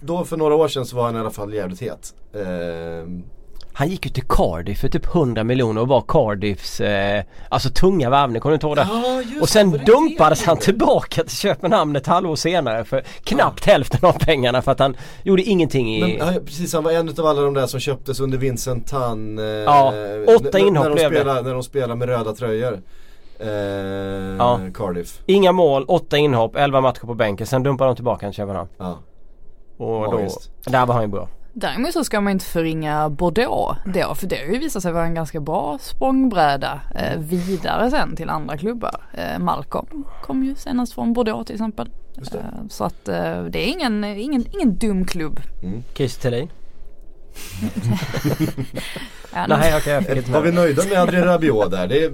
[0.00, 2.14] då för några år sedan så var han i alla fall jävligt het.
[2.34, 3.22] Ehm,
[3.72, 8.10] Han gick ju till Cardiff för typ 100 miljoner och var Cardiffs eh, alltså tunga
[8.10, 8.88] värvning, kommer du inte ihåg det?
[8.90, 10.46] Ja, just och sen det, dumpades det?
[10.46, 14.96] han tillbaka till Köpenhamn ett halvår senare för knappt hälften av pengarna för att han
[15.22, 16.00] gjorde ingenting i...
[16.00, 19.38] Men, ja, precis, han var en av alla de där som köptes under Vincent Tan.
[19.38, 19.92] Eh, Ja,
[20.36, 21.16] åtta inhopp när de blev det.
[21.20, 22.80] spelar, När de spelar med röda tröjor.
[23.40, 23.48] Eh,
[24.38, 24.60] Ja.
[24.74, 25.20] Cardiff.
[25.26, 27.46] Inga mål, åtta inhopp, 11 matcher på bänken.
[27.46, 28.68] Sen dumpade de tillbaka till Köpenhamn.
[28.78, 28.98] Ja.
[29.76, 30.50] Och Ja, då, visst.
[30.64, 31.28] där var han ju bra.
[31.52, 35.04] Däremot så ska man inte förringa Bordeaux då, för det har ju visat sig vara
[35.06, 39.04] en ganska bra språngbräda eh, vidare sen till andra klubbar.
[39.14, 41.90] Eh, Malcolm kom ju senast från Bordeaux till exempel.
[42.32, 45.40] Eh, så att eh, det är ingen, ingen, ingen dum klubb.
[45.94, 46.48] Christer Thelin.
[49.34, 51.86] Ja, Nej okej jag fick inte Var vi nöjda med Adrien Rabiot där?
[51.86, 52.12] Det är,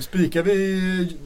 [0.00, 1.16] spikar vi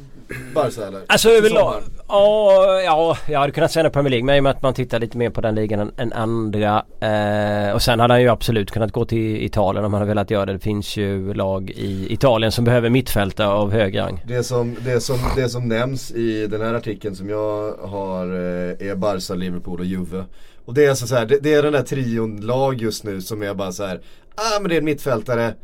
[0.55, 1.01] Barca eller?
[1.07, 4.63] Alltså överlag, ja, ja, jag hade kunnat säga Premier League men i och med att
[4.63, 6.85] man tittar lite mer på den ligan än, än andra.
[7.01, 10.31] Eh, och sen hade han ju absolut kunnat gå till Italien om han hade velat
[10.31, 10.53] göra det.
[10.53, 14.25] Det finns ju lag i Italien som behöver mittfältare av hög rang.
[14.27, 18.89] Det som, det, som, det som nämns i den här artikeln som jag har eh,
[18.91, 20.25] är Barca, Liverpool och Juve.
[20.65, 23.21] Och det är alltså så här, det, det är den där trion lag just nu
[23.21, 24.01] som är bara så här.
[24.35, 25.55] Ah men det är en mittfältare.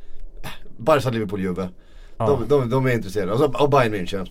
[0.77, 1.69] Barca, Liverpool, Juve.
[2.27, 3.33] De, de, de är intresserade.
[3.33, 4.29] Och, så, och Bayern München.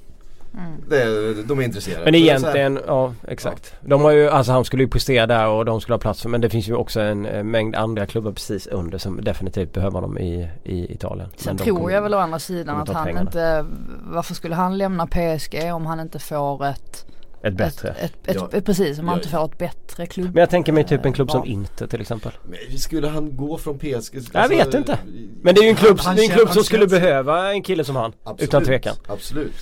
[0.89, 2.03] Det, är- de är intresserade.
[2.03, 3.73] Men det egentligen, ja exakt.
[3.81, 6.29] De har ju, alltså han skulle ju prestera där och de skulle ha plats för,
[6.29, 9.93] men det finns ju också en eh, mängd andra klubbar precis under som definitivt behöver
[9.95, 11.29] honom i, i Italien.
[11.35, 13.21] Sen tror kommer- jag väl å andra sidan att han pengarna.
[13.21, 13.65] inte,
[14.03, 17.05] varför skulle han lämna PSG om han inte får ett,
[17.43, 17.89] Ett bättre.
[17.89, 18.49] ett, ett, ett, Ja.
[18.57, 19.19] ett precis, om han Ja.
[19.19, 20.27] inte får ett bättre klubb.
[20.33, 21.49] Men jag tänker mig typ en klubb som val.
[21.49, 22.31] Inter till exempel.
[22.49, 24.19] Men skulle han gå från PSG?
[24.33, 24.99] Jag vet inte.
[25.41, 27.63] Men det är ju en klubb, Han- han en klubb som skulle känns- behöva en
[27.63, 28.13] kille som han.
[28.37, 28.95] Utan tvekan.
[29.07, 29.53] Absolut.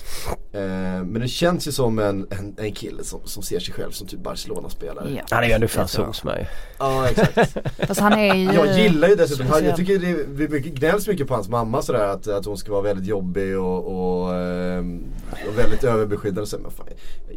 [0.52, 0.60] Eh,
[1.04, 4.06] men det känns ju som en, en, en kille som, som ser sig själv som
[4.06, 5.10] typ Barcelona-spelare.
[5.16, 5.22] Ja.
[5.30, 6.46] Han är ju ändå fransos med.
[6.78, 7.56] Ja exakt.
[7.86, 11.26] Fast han är ju Jag gillar ju dessutom, han, jag tycker det, det gnälls mycket
[11.28, 13.86] på hans mamma sådär att, att hon ska vara väldigt jobbig och,
[14.24, 15.04] och, ehm,
[15.48, 16.50] och väldigt överbeskyddande.
[16.62, 16.86] Men fan,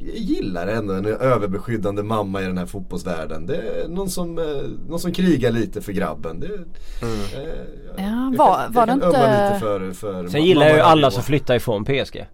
[0.02, 3.46] jag gillar ändå en överbeskyddande mamma i den här fotbollsvärlden.
[3.46, 4.46] Det är någon som, eh,
[4.90, 6.40] någon som krigar lite för grabben.
[6.40, 7.10] Det, eh,
[7.88, 10.82] jag- Ja, jag var- var jag det inte- lite för, för Sen gillar jag ju
[10.82, 12.26] alla som flyttar ifrån PSG.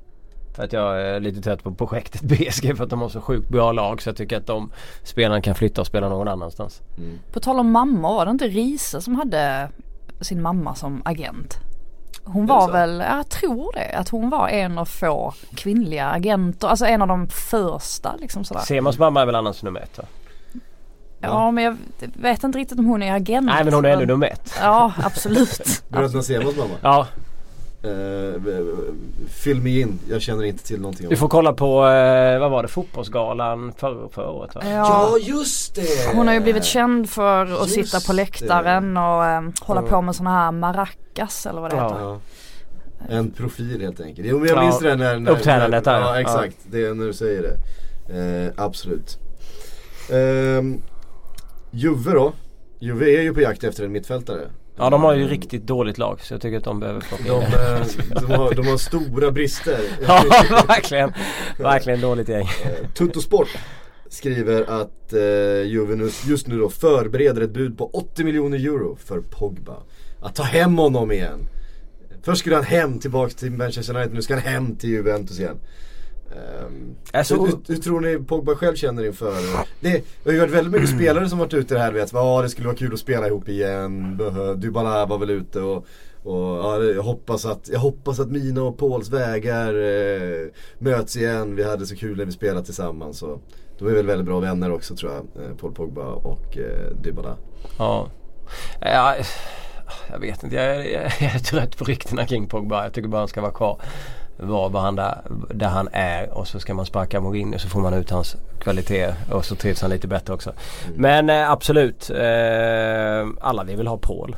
[0.55, 3.49] För att jag är lite trött på projektet PSG för att de har så sjukt
[3.49, 4.71] bra lag så jag tycker att de
[5.03, 6.81] spelarna kan flytta och spela någon annanstans.
[7.33, 9.69] På tal om mamma, var det inte Risa som hade
[10.21, 11.59] sin mamma som agent?
[12.23, 16.85] Hon var väl, jag tror det, att hon var en av få kvinnliga agenter, alltså
[16.85, 18.61] en av de första liksom sådär.
[18.61, 20.03] Semans mamma är väl annars nummer ett va?
[21.21, 23.45] Ja men jag vet inte riktigt om hon är agent.
[23.45, 24.55] Nej men hon är ändå nummer ett.
[24.61, 25.83] Ja absolut.
[25.89, 26.73] Bröderna Semas mamma.
[26.81, 27.07] Ja,
[27.83, 28.41] Eh,
[29.29, 32.51] Fill me in, jag känner inte till någonting om du får kolla på, eh, vad
[32.51, 34.61] var det, fotbollsgalan förra, förra året va?
[34.65, 34.69] Ja.
[34.69, 36.15] Ja just det!
[36.15, 38.15] Hon har ju blivit känd för att Just sitta på det.
[38.15, 39.87] läktaren och eh, hålla Ja.
[39.87, 41.83] på med såna här maracas eller vad det Ja.
[41.89, 41.99] heter.
[41.99, 42.19] Ja.
[43.09, 44.27] En profil helt enkelt.
[44.31, 46.19] Jo men jag Ja, minns det när, när uppträdandet när, där, Ja ja.
[46.21, 47.55] exakt, det är när du säger det.
[48.19, 49.17] Eh, absolut.
[50.11, 50.81] Ehm,
[51.71, 52.33] Juve då?
[52.79, 54.41] Juve är ju på jakt efter en mittfältare.
[54.79, 57.29] Ja de har ju riktigt dåligt lag så jag tycker att de behöver plocka De,
[57.29, 59.79] in eh, de, har, de har stora brister.
[60.07, 60.23] Ja
[60.67, 61.13] verkligen,
[61.59, 62.47] verkligen dåligt gäng.
[62.63, 63.47] Eh, Tutto Sport
[64.09, 68.97] skriver att eh, Juve nu, just nu då förbereder ett bud på 80 miljoner euro
[69.05, 69.75] för Pogba.
[70.21, 71.47] Att ta hem honom igen.
[72.23, 75.57] Först skulle han hem tillbaks till Manchester United, nu ska han hem till Juventus igen.
[76.31, 79.33] Ehm, Alltså- hur, hur, hur tror ni Pogba själv känner inför
[79.79, 80.01] det?
[80.23, 82.41] Det har ju varit väldigt mycket spelare som varit ute i det här vet, ja
[82.41, 84.19] det skulle vara kul att spela ihop igen,
[84.57, 85.85] Dybala var väl ute och,
[86.23, 90.47] och ja, jag, hoppas att, jag hoppas att mina och Pauls vägar eh,
[90.79, 93.17] möts igen, vi hade så kul när vi spelade tillsammans.
[93.17, 93.39] Så.
[93.79, 97.37] De är väl väldigt bra vänner också tror jag, eh, Paul Pogba och eh, Dybala.
[97.77, 98.09] Ja.
[98.81, 99.15] ja.
[100.11, 102.83] Jag vet inte, jag, jag, jag är trött på ryktena kring Pogba.
[102.83, 103.81] Jag tycker bara han ska vara kvar.
[104.41, 105.21] Var var han där,
[105.53, 109.13] där han är och så ska man sparka Mourinho så får man ut hans kvalitet
[109.31, 110.53] och så trivs han lite bättre också.
[110.95, 114.35] Men eh, absolut, eh, alla vill väl ha Paul.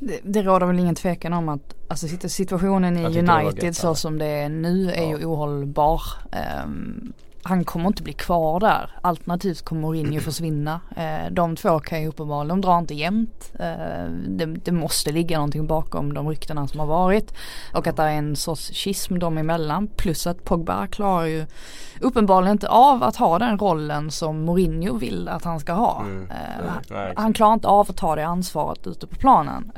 [0.00, 3.86] Det, det råder väl ingen tvekan om att alltså, situ- situationen i United gött, så
[3.86, 3.94] ja.
[3.94, 6.02] som det är nu är ju ohållbar.
[6.32, 7.12] Ehm,
[7.46, 8.90] han kommer inte bli kvar där.
[9.02, 10.80] Alternativt kommer Mourinho försvinna.
[10.96, 13.52] Eh, de två kan ju uppenbarligen, de drar inte jämnt.
[13.58, 17.34] Eh, det, det måste ligga någonting bakom de ryktena som har varit.
[17.74, 19.88] Och att det är en sorts schism dem emellan.
[19.96, 21.46] Plus att Pogba klarar ju
[22.00, 26.00] uppenbarligen inte av att ha den rollen som Mourinho vill att han ska ha.
[26.00, 26.30] Mm.
[26.30, 29.72] Eh, Nej, han klarar inte av att ta det ansvaret ute på planen.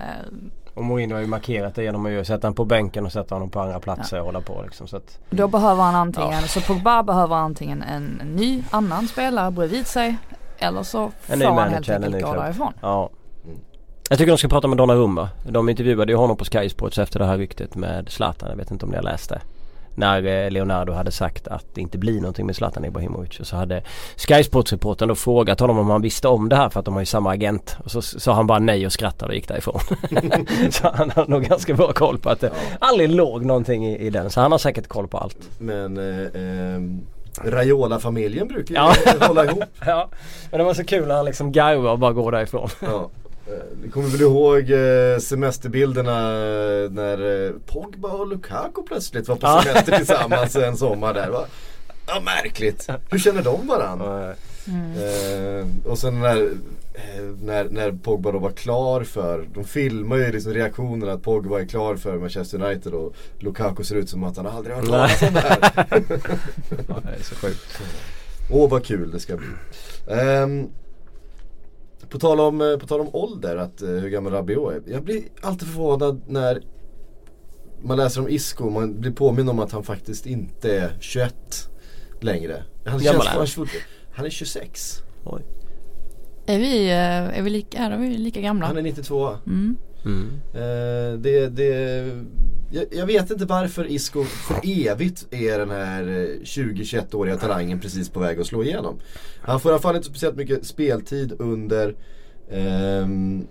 [0.77, 3.51] Och Mourinho har ju markerat det genom att sätta honom på bänken och sätta honom
[3.51, 4.89] på andra platser och hålla på liksom.
[4.89, 9.87] Så att, Då behöver han antingen, så Pogba behöver antingen en ny annan spelare bredvid
[9.87, 10.17] sig
[10.59, 12.73] eller så får han helt enkelt gå därifrån.
[12.81, 13.11] ja.
[14.09, 15.29] Jag tycker de ska prata med Donnarumma.
[15.49, 18.49] De intervjuade ju honom på Sky Sports efter det här ryktet med Zlatan.
[18.51, 19.41] Jag vet inte om ni har läst det.
[19.97, 23.41] När eh, Leonardo hade sagt att det inte blir någonting med Zlatan Ibrahimovic.
[23.41, 23.83] Och så hade
[24.17, 27.01] Sky Sports-reportern då frågat honom om han visste om det här för att de har
[27.03, 27.77] ju samma agent.
[27.85, 29.81] Och så sa han bara nej och skrattade och gick därifrån.
[30.71, 34.11] så han har nog ganska bra koll på att det aldrig låg någonting i, i
[34.11, 34.31] den.
[34.31, 35.39] Så han har säkert koll på allt.
[35.59, 36.43] Men eh,
[36.75, 37.01] ehm,
[37.45, 38.93] Raiola-familjen brukar ju Ja.
[39.27, 39.65] hålla ihop.
[39.87, 40.09] Ja,
[40.51, 42.69] men det var så kul när han liksom garvade och bara går därifrån.
[42.81, 43.11] Ja.
[43.47, 49.37] Eh, Ni kommer väl ihåg eh, semesterbilderna eh, när eh, Pogba och Lukaku plötsligt var
[49.37, 51.45] på semester tillsammans en sommar där va?
[52.07, 52.89] Ja märkligt.
[53.11, 54.35] Hur känner de varandra?
[54.69, 56.37] Eh, och sen när,
[56.95, 61.61] eh, när, när Pogba då var klar för, de filmar ju liksom reaktionerna att Pogba
[61.61, 64.91] är klar för Manchester United och Lukaku ser ut som att han aldrig har hört
[64.91, 65.59] talas om det här.
[66.89, 67.79] Ja, det är så sjukt.
[68.51, 69.47] Åh vad kul det ska bli.
[70.11, 70.69] Ehm,
[72.09, 74.83] på, tal om, eh, på tal om ålder, att, eh, hur gammal Rabiot är.
[74.87, 76.63] Jag blir alltid förvånad när
[77.83, 81.35] man läser om Isco, man blir påminn om att han faktiskt inte är 21
[82.21, 82.65] längre.
[82.87, 83.69] Han, Gammal känns, är
[84.13, 85.03] han är 26.
[85.25, 85.43] Oj.
[86.47, 88.67] Är vi, eh, är vi lika, är vi lika gamla?
[88.67, 89.37] Han är 92.
[89.47, 89.77] Mm.
[90.07, 90.41] Mm.
[90.55, 92.07] Eh, det, det,
[92.71, 98.09] jag, jag vet inte varför Isco för evigt är den här eh, 20-21-åriga talangen precis
[98.09, 99.01] på väg att slå igenom.
[99.41, 101.95] Han får i alla fall inte speciellt mycket speltid under
[102.51, 103.47] ehm,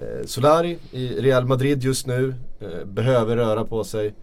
[0.00, 2.34] eh, Solari i Real Madrid just nu.
[2.60, 4.14] Eh, behöver röra på sig.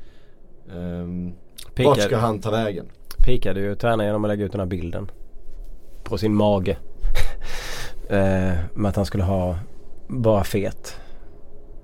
[0.76, 1.34] Um,
[1.78, 2.86] vart ska han ta vägen?
[3.26, 5.12] pikade ju tränaren genom att lägga ut den här bilden.
[6.04, 6.78] På sin mage.
[8.10, 9.60] eh, med att han skulle ha
[10.08, 11.00] bara fet.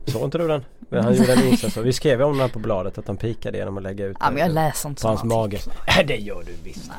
[0.06, 0.65] Såg inte du den?
[0.89, 1.78] Men Han gjorde en insats.
[1.78, 4.38] Vi skrev om den på bladet att han pikade genom att lägga ut Ja men
[4.38, 5.58] jag läser inte på hans mage.
[5.88, 6.91] Nej det gör du visst.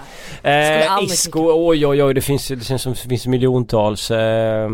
[0.42, 4.70] Eh, Isco, oj oj oj det finns, det känns som det finns miljontals eh,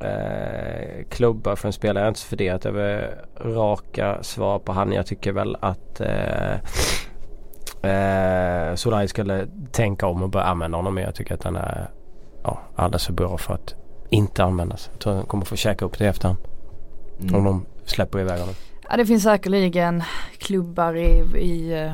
[0.00, 1.98] eh, klubbar för en spelare.
[1.98, 4.92] Jag har inte funderat över raka svar på han.
[4.92, 6.52] Jag tycker väl att eh,
[7.90, 10.94] eh, Solari skulle tänka om och börja använda honom.
[10.94, 11.90] Men jag tycker att han är
[12.42, 13.74] ja, alldeles för bra för att
[14.10, 14.88] inte användas.
[14.92, 16.38] Jag tror han kommer få käka upp det i efterhand.
[17.20, 18.54] Om de släpper iväg honom.
[18.88, 20.02] Ja det finns säkerligen
[20.38, 21.92] klubbar i, i eh,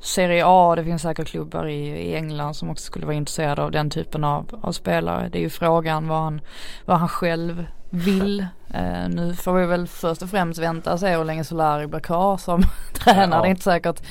[0.00, 3.70] Serie A, det finns säkert klubbar i, i England som också skulle vara intresserade av
[3.70, 5.28] den typen av, av spelare.
[5.28, 6.40] Det är ju frågan vad han,
[6.84, 8.46] vad han själv vill.
[8.74, 12.00] Eh, nu får vi väl först och främst vänta och se hur länge Solari blir
[12.00, 13.38] kvar som tränare.
[13.38, 13.42] Ja.
[13.42, 14.02] Det är inte säkert.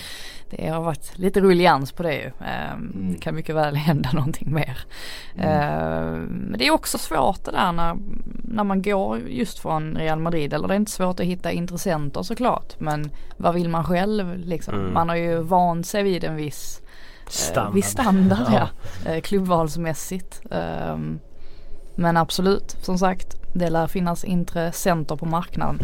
[0.49, 2.25] Det har varit lite rullians på det ju.
[2.25, 4.77] Eh, Det kan mycket väl hända någonting mer.
[5.37, 7.97] Eh, men det är också svårt det där när,
[8.43, 10.53] när man går just från Real Madrid.
[10.53, 12.79] Eller det är inte svårt att hitta intressenter såklart.
[12.79, 14.73] Men vad vill man själv liksom?
[14.73, 14.93] Mm.
[14.93, 16.81] Man har ju vant sig vid en viss
[17.27, 17.69] Standard.
[17.71, 18.67] Eh, viss standard Ja.
[19.05, 19.11] ja.
[19.11, 20.41] Eh, klubbvalsmässigt.
[20.51, 21.19] Ehm,
[21.95, 23.27] men absolut, som sagt.
[23.53, 25.79] Det lär finnas intressenter på marknaden.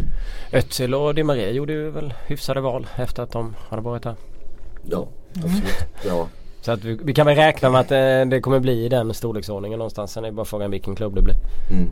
[0.52, 4.14] Özil och Di Maria gjorde ju väl hyfsade val efter att de hade varit här.
[4.90, 5.86] Ja, absolut.
[6.06, 6.28] Ja.
[6.60, 9.14] Så att vi, vi kan väl räkna med att eh, det kommer bli i den
[9.14, 10.12] storleksordningen någonstans.
[10.12, 11.36] Sen är det bara frågan vilken klubb det blir.
[11.70, 11.90] Mm.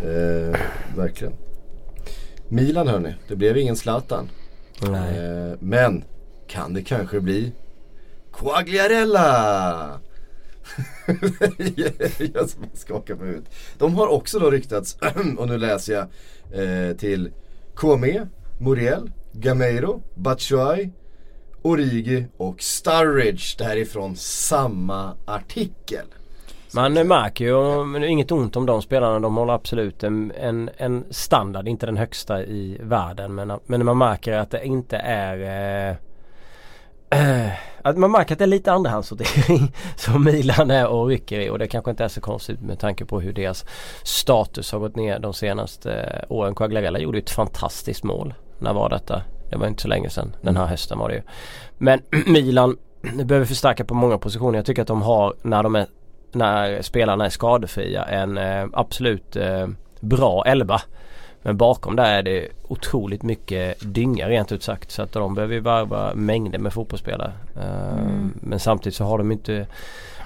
[0.00, 0.60] Eh,
[0.96, 1.34] verkligen.
[2.48, 4.30] Milan hörni, det blev ingen Zlatan.
[4.80, 5.18] Nej.
[5.18, 6.04] Eh, men
[6.46, 7.52] kan det kanske bli
[8.32, 10.00] Quagliarella?
[12.34, 13.50] jag som skakar på huvudet.
[13.78, 14.98] De har också då ryktats,
[15.38, 16.06] och nu läser jag,
[16.62, 17.30] eh, till
[17.74, 18.26] KME,
[18.58, 20.90] Muriel, Gameiro, Batshuayi,
[21.66, 23.54] Origi och Sturridge.
[23.58, 26.06] Det här är från samma artikel.
[26.74, 29.20] Man märker ju, men inget ont om de spelarna.
[29.20, 33.34] De håller absolut en, en, en standard, inte den högsta i världen.
[33.34, 35.38] Men, men man märker att det inte är
[35.90, 35.96] eh,
[37.20, 37.52] eh
[37.82, 41.58] att man märker att det är lite andrahandssortering som Milan är och rycker i och
[41.58, 43.64] det kanske inte är så konstigt med tanke på hur deras
[44.02, 46.54] status har gått ner de senaste eh, åren.
[46.54, 48.34] Quagliarella gjorde ju ett fantastiskt mål.
[48.58, 49.22] När var detta?
[49.50, 50.36] Det var inte så länge sedan.
[50.40, 51.22] Den här hösten var det ju.
[51.78, 52.76] Men Milan
[53.24, 54.58] behöver förstärka på många positioner.
[54.58, 55.86] Jag tycker att de har när de är
[56.32, 59.68] när spelarna är skadefria en eh, absolut eh,
[60.00, 60.82] bra elva.
[61.42, 64.90] Men bakom där är det otroligt mycket dynga rent ut sagt.
[64.90, 67.32] Så att de behöver ju varva mängder med fotbollsspelare.
[67.56, 68.32] Eh, Mm.
[68.40, 69.66] Men samtidigt så har de inte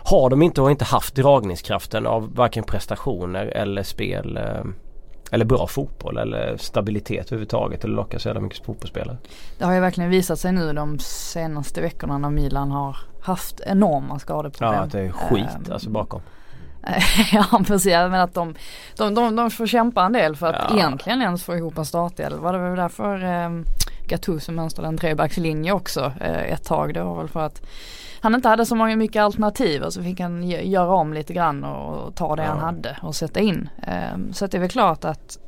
[0.05, 4.65] har de inte och inte haft dragningskraften av varken prestationer eller spel eh,
[5.31, 9.17] eller bra fotboll eller stabilitet överhuvudtaget eller locka så jävla mycket fotbollsspelare.
[9.59, 14.19] Det har ju verkligen visat sig nu de senaste veckorna när Milan har haft enorma
[14.19, 14.75] skadeproblem.
[14.75, 16.21] Ja att det är skit Ehm, alltså bakom.
[17.33, 18.55] ja precis, men att de,
[18.97, 20.77] de, de, de får kämpa en del för att Ja.
[20.77, 22.53] egentligen ens få ihop en startelva.
[22.53, 23.51] Det var därför eh,
[24.07, 26.95] Gattuso mönstrade en trebackslinje också eh, ett tag.
[26.95, 27.63] Det var väl för att
[28.21, 31.65] han inte hade så många mycket alternativ och så fick han göra om lite grann
[31.65, 33.69] och, och ta det han hade och sätta in.
[33.87, 35.39] Eh, så det är väl klart att,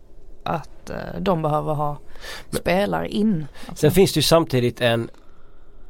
[0.44, 1.98] att eh, de behöver ha
[2.50, 3.46] spelare in.
[3.68, 5.10] Alltså, Sen finns det ju samtidigt en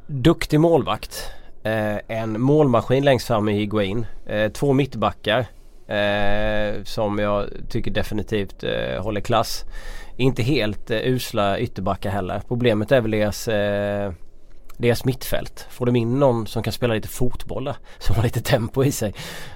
[0.07, 1.31] duktig målvakt.
[1.63, 4.05] Eh, en målmaskin längst fram i Higuain.
[4.25, 5.45] Eh, två mittbackar.
[5.87, 8.63] Eh, som jag tycker definitivt
[8.99, 9.65] håller klass.
[10.17, 12.41] Inte helt usla ytterbackar heller.
[12.47, 13.47] Problemet är väl deras,
[14.83, 15.67] deras mittfält.
[15.69, 18.91] Får de in någon som kan spela lite fotboll där, Som har lite tempo i
[18.91, 19.13] sig.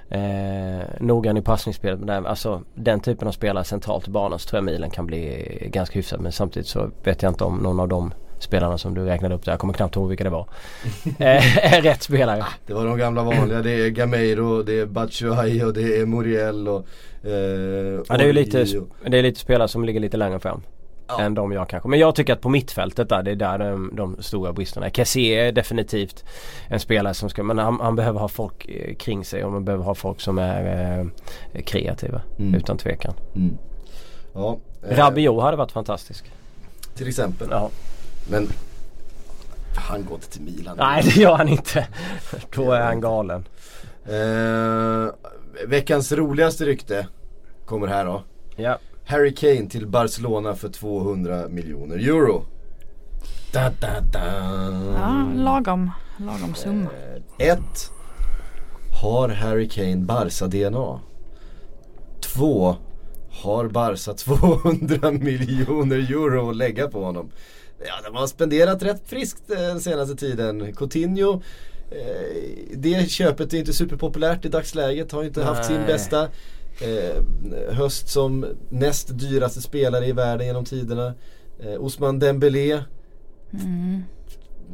[0.10, 2.00] Eh, noggrann i passningsspelet.
[2.00, 5.06] Men där, alltså, den typen av spelare centralt i banan så tror jag Milan kan
[5.06, 6.20] bli ganska hyfsad.
[6.20, 9.46] Men samtidigt så vet jag inte om någon av de spelarna som du räknade upp
[9.46, 10.50] där, jag kommer knappt ihåg vilka det var.
[11.20, 12.46] eh, är rätt spelare.
[12.66, 13.62] Det var de gamla vanliga.
[13.62, 16.86] Det är Gameiro, det är Batshuayi och det är Muriel och
[17.24, 20.62] eh, Ja, det är lite, och- det är lite spelare som ligger lite längre fram.
[21.08, 21.22] Ja.
[21.22, 21.90] Än de jag kanske.
[21.90, 24.90] Men jag tycker att på mittfältet där, det är där de, de stora bristerna är.
[24.90, 26.26] Kessie är definitivt
[26.68, 29.66] en spelare som ska, men han, han behöver ha folk eh, kring sig och man
[29.66, 32.22] behöver ha folk som är eh, kreativa.
[32.40, 32.56] Mm.
[32.56, 33.14] Utan tvekan.
[33.36, 33.58] Mm.
[34.34, 34.58] Ja,
[34.90, 36.32] eh, Rabiot hade varit fantastisk.
[36.96, 37.48] Till exempel.
[37.52, 37.70] Ja.
[38.30, 38.48] Men
[39.76, 40.78] han går inte till Milan.
[40.78, 41.88] Nej det gör han inte.
[42.56, 43.48] Då är han galen.
[44.06, 45.14] Eh,
[45.68, 47.08] veckans roligaste rykte
[47.66, 48.24] kommer här då.
[48.56, 48.78] Ja.
[49.08, 52.46] Harry Kane till Barcelona för 200 miljoner euro.
[53.54, 54.26] Da, da, da.
[54.96, 56.90] ja, lagom, lagom summa.
[57.40, 57.92] Ett.
[59.02, 61.00] Har Harry Kane Barca-DNA?
[62.22, 62.76] Två.
[63.30, 67.32] Har Barca 200 miljoner euro att lägga på honom?
[67.86, 70.76] Ja, de har spenderat rätt friskt eh, den senaste tiden.
[70.76, 71.42] Coutinho,
[71.92, 75.12] eh, det köpet är inte superpopulärt i dagsläget.
[75.12, 75.88] Har inte haft sin Nej.
[75.88, 76.28] bästa
[76.82, 77.24] eh,
[77.76, 81.14] höst som näst dyraste spelare i världen genom tiderna.
[81.60, 82.80] Eh, Osman Dembélé,
[83.54, 84.04] Mm.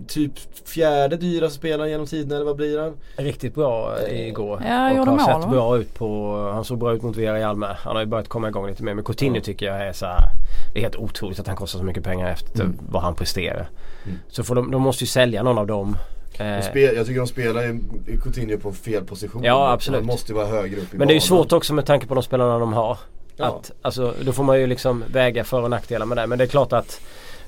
[0.08, 0.32] typ
[0.68, 2.94] fjärde dyraste spelaren genom tiderna eller vad blir han?
[3.16, 4.64] Riktigt bra eh, igår.
[4.68, 5.48] Ja, och gjorde har mål, sett va?
[5.48, 7.76] bra ut på, han såg bra ut mot Villarreal med.
[7.80, 8.94] Han har ju börjat komma igång lite mer.
[8.94, 9.42] Men Coutinho Ja.
[9.44, 10.30] tycker jag är så här,
[10.74, 12.80] Det är helt otroligt att han kostar så mycket pengar efter Mm.
[12.90, 13.70] vad han presterar.
[14.06, 14.18] Mm.
[14.28, 15.98] Så får de, de måste ju sälja någon av dem.
[16.40, 17.80] Eh, Spel, jag tycker de spelar ju
[18.24, 19.44] Coutinho på fel position.
[19.44, 20.00] Ja, absolut.
[20.00, 21.28] Han måste ju vara högre upp i men det är ju banan.
[21.28, 22.98] svårt också med tanke på de spelarna de har.
[23.36, 23.46] Ja.
[23.46, 26.28] Att, alltså, då får man ju liksom väga för och nackdelar med det.
[26.28, 27.02] Men det är klart att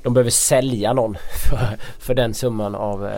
[0.03, 1.17] de behöver sälja någon
[1.49, 3.11] för, för den summan av, eh,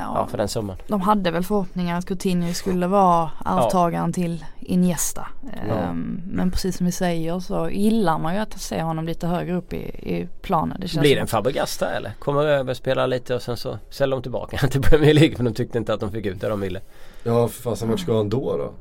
[0.00, 0.76] ja, Ja, för den summan.
[0.88, 5.26] de hade väl förhoppningar att Coutinho skulle vara arvtagaren till Iniesta.
[5.70, 9.54] Ehm, Men precis som vi säger så gillar man ju att se honom lite högre
[9.56, 9.76] upp i,
[10.14, 10.76] i planen.
[10.80, 12.12] Det känns Blir det en Fabregas där eller?
[12.18, 15.54] Kommer över, spelar lite och sen så säljer de tillbaka till Premier League för de
[15.54, 16.80] tyckte inte att de fick ut det de ville.
[17.22, 18.72] Ja för fasen vart ska han då då?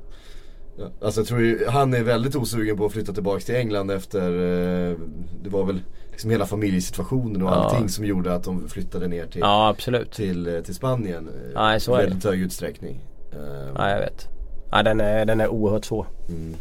[1.01, 4.21] Alltså jag tror ju, han är väldigt osugen på att flytta tillbaka till England efter
[4.31, 4.95] eh,
[5.43, 5.79] Det var väl
[6.11, 7.53] liksom hela familjesituationen och Ja.
[7.55, 10.11] allting som gjorde att de flyttade ner till, Ja absolut.
[10.11, 12.99] till, eh, till Spanien eh, Nej, så är väldigt hög utsträckning.
[13.31, 14.27] Eh, Ja jag vet.
[14.71, 16.07] Ja den är, den är oerhört svår.
[16.29, 16.55] mm.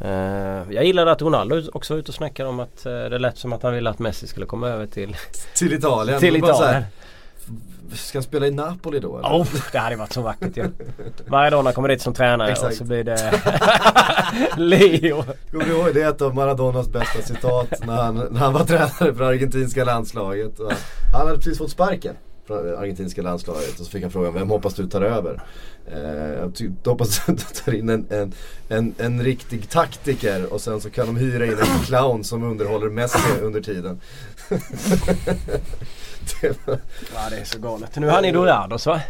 [0.00, 3.38] Eh, jag gillade att Ronaldo också var ute och snackade om att uh, det lät
[3.38, 5.16] som att han ville att Messi skulle komma över till,
[5.56, 6.20] Till Italien.
[6.20, 6.82] till Italien.
[7.92, 9.28] Ska han spela i Napoli då eller?
[9.28, 10.70] Oh, det hade varit så vackert ju.
[11.26, 12.70] Maradona kommer dit som tränare Exakt.
[12.72, 13.32] och så blir det
[14.56, 15.24] Leo.
[15.50, 18.64] Kommer du ihåg det är ett av Maradonas bästa citat när han, när han var
[18.64, 20.60] tränare för argentinska landslaget.
[20.60, 20.72] Och
[21.12, 22.14] han hade precis fått sparken.
[22.46, 25.42] från argentinska landslaget och så fick han frågan vem hoppas du tar över?
[25.86, 26.52] Eh, jag
[26.84, 28.32] hoppas du tar in en, en,
[28.68, 32.88] en, en riktig taktiker och sen så kan de hyra in en clown som underhåller
[32.88, 34.00] Messi under tiden.
[36.40, 36.56] det
[37.14, 37.96] Ja det är så galet.
[37.96, 39.00] Nu är han i Dorados va?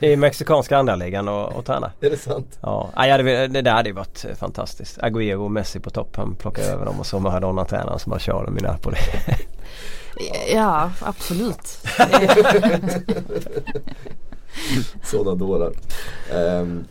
[0.00, 1.92] I mexikanska andra ligan och, och tränar.
[2.00, 2.58] är det sant?
[2.62, 4.98] Ja, ja, hade- det där hade ju varit eh, fantastiskt.
[4.98, 6.16] Agüero och Messi på topp.
[6.16, 8.96] Han plockar över dem och så Maradona-tränaren som bara kör dem i Napoli.
[10.54, 11.78] Ja, absolut.
[15.04, 15.72] Sådana dårar.
[16.34, 16.84] Um,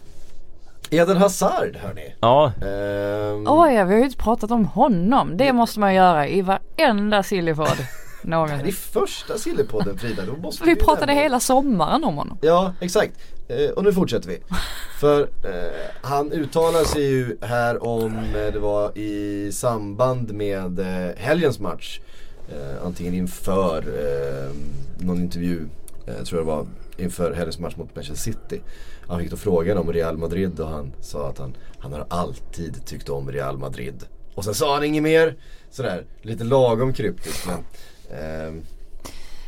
[0.89, 2.15] Eden Hazard hörni.
[2.21, 5.38] Ja, Um, Oj, vi har ju inte pratat om honom.
[5.38, 7.23] Det måste man göra i varenda
[8.26, 10.23] sillypodd det här är första Sillypodden Frida.
[10.26, 12.38] Då måste Vi pratade nämna- hela sommaren om honom.
[12.41, 13.13] Ja, exakt.
[13.47, 14.39] Eh, och nu fortsätter vi.
[14.99, 15.28] För eh,
[16.01, 21.99] han uttalar sig ju här om, eh, det var i samband med eh, helgens match.
[22.49, 24.51] Eh, antingen inför eh,
[25.05, 25.67] någon intervju,
[26.07, 26.65] eh, tror jag det var,
[26.97, 28.61] inför helgens match mot Manchester City.
[29.07, 32.86] Han fick då frågan om Real Madrid och han sa att han, han har alltid
[32.86, 34.03] tyckt om Real Madrid.
[34.36, 35.36] Och sen sa han inget mer.
[35.71, 37.57] Sådär, lite lagom kryptiskt men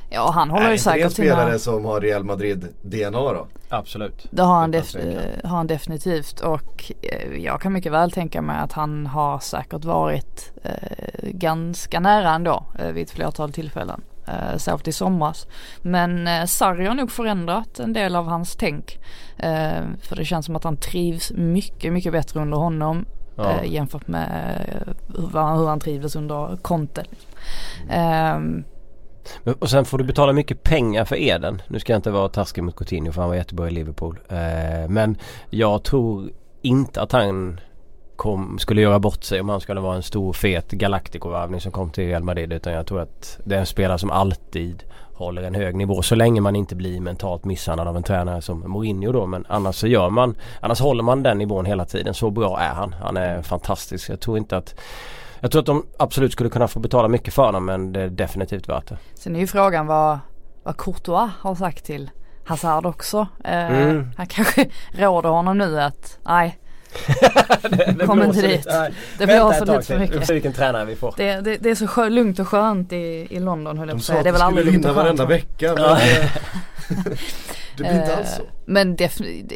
[0.09, 1.59] Ja, han är håller ju inte det en säkert spelare sina...
[1.59, 3.47] som har Real Madrid DNA då?
[3.69, 4.27] absolut.
[4.31, 8.57] Det har han, def- har han definitivt och eh, jag kan mycket väl tänka mig
[8.59, 14.01] att han har säkert varit eh, ganska nära ändå eh, vid ett flertal tillfällen.
[14.27, 15.47] Eh, särskilt i somras.
[15.81, 18.99] Men eh, Sarri har nog förändrat en del av hans tänk.
[19.37, 23.05] Eh, för det känns som att han trivs mycket, mycket bättre under honom.
[23.35, 23.51] Ja.
[23.51, 24.93] Eh, jämfört med eh,
[25.31, 27.03] hur, han- hur han trivdes under Conte.
[28.35, 28.63] Um,
[29.59, 31.61] Och sen får du betala mycket pengar för Eden.
[31.67, 34.19] Nu ska jag inte vara taskig mot Coutinho för han var jättebra i Liverpool.
[34.29, 35.17] Eh, men
[35.49, 36.29] jag tror
[36.61, 37.59] inte att han
[38.15, 41.89] kom, skulle göra bort sig om han skulle vara en stor fet Galactico-värvning som kom
[41.89, 42.53] till Real Madrid.
[42.53, 44.83] Utan jag tror att det är en spelare som alltid
[45.13, 46.01] håller en hög nivå.
[46.01, 49.25] Så länge man inte blir mentalt misshandlad av en tränare som Mourinho då.
[49.25, 52.13] Men annars så gör man, annars håller man den nivån hela tiden.
[52.13, 52.93] Så bra är han.
[52.93, 54.09] Han är fantastisk.
[54.09, 54.75] Jag tror inte att
[55.47, 58.09] jag tror att de absolut skulle kunna få betala mycket för honom men det är
[58.09, 58.97] definitivt värt det.
[59.15, 60.19] Sen är ju frågan vad,
[60.63, 62.09] vad Courtois har sagt till
[62.45, 63.27] Hazard också.
[63.43, 64.11] Eh, Mm.
[64.17, 66.59] Han kanske råder honom nu att nej,
[68.05, 68.67] Kom inte dit.
[69.17, 70.27] det blåser lite för Vi får mycket.
[70.27, 71.13] se vilken tränare vi får.
[71.17, 73.97] Det, det, det är så skö, lugnt och skönt i, i London höll jag på
[73.97, 74.19] De att sa säga.
[74.19, 75.19] att Det är de väl skulle aldrig lugnt vinna och skönt.
[75.19, 75.29] varenda va?
[75.29, 75.99] vecka men Ja.
[75.99, 77.17] eh,
[77.77, 78.41] det blir inte Eh, alls så.
[78.65, 78.97] Men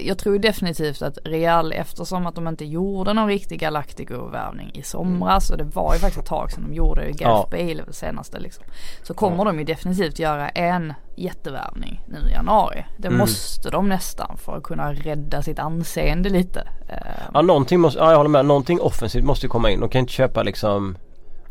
[0.06, 5.50] jag tror definitivt att Real eftersom att de inte gjorde någon riktig Galactico-värvning i somras
[5.50, 7.48] och det var ju faktiskt ett tag sedan de gjorde det, Gareth Ja.
[7.52, 8.64] Bale senaste liksom.
[9.04, 12.86] Så kommer de ju definitivt göra en jättevärvning nu i januari.
[12.98, 13.20] Det Mm.
[13.20, 16.68] måste de nästan för att kunna rädda sitt anseende lite.
[16.90, 16.96] Eh,
[17.34, 18.46] Ja någonting måste, ja jag håller med.
[18.46, 19.80] Någonting offensivt måste ju komma in.
[19.80, 20.98] De kan inte köpa liksom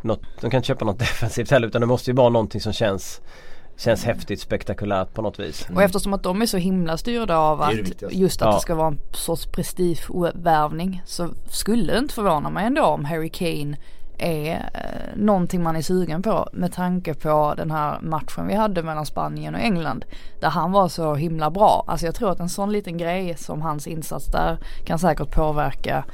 [0.03, 2.73] något, De kan inte köpa något defensivt heller utan det måste ju vara någonting som
[2.73, 3.21] känns
[3.81, 5.68] Känns häftigt, spektakulärt på något vis.
[5.74, 7.72] Och eftersom att de är så himla styrda av att
[8.11, 8.55] just att Ja.
[8.55, 13.28] det ska vara en sorts prestigevärvning så skulle det inte förvåna mig ändå om Harry
[13.31, 13.76] Kane
[14.18, 18.83] är eh, någonting man är sugen på med tanke på den här matchen vi hade
[18.83, 20.05] mellan Spanien och England.
[20.41, 21.85] Där han var så himla bra.
[21.87, 26.05] Alltså jag tror att en sån liten grej som hans insats där kan säkert påverka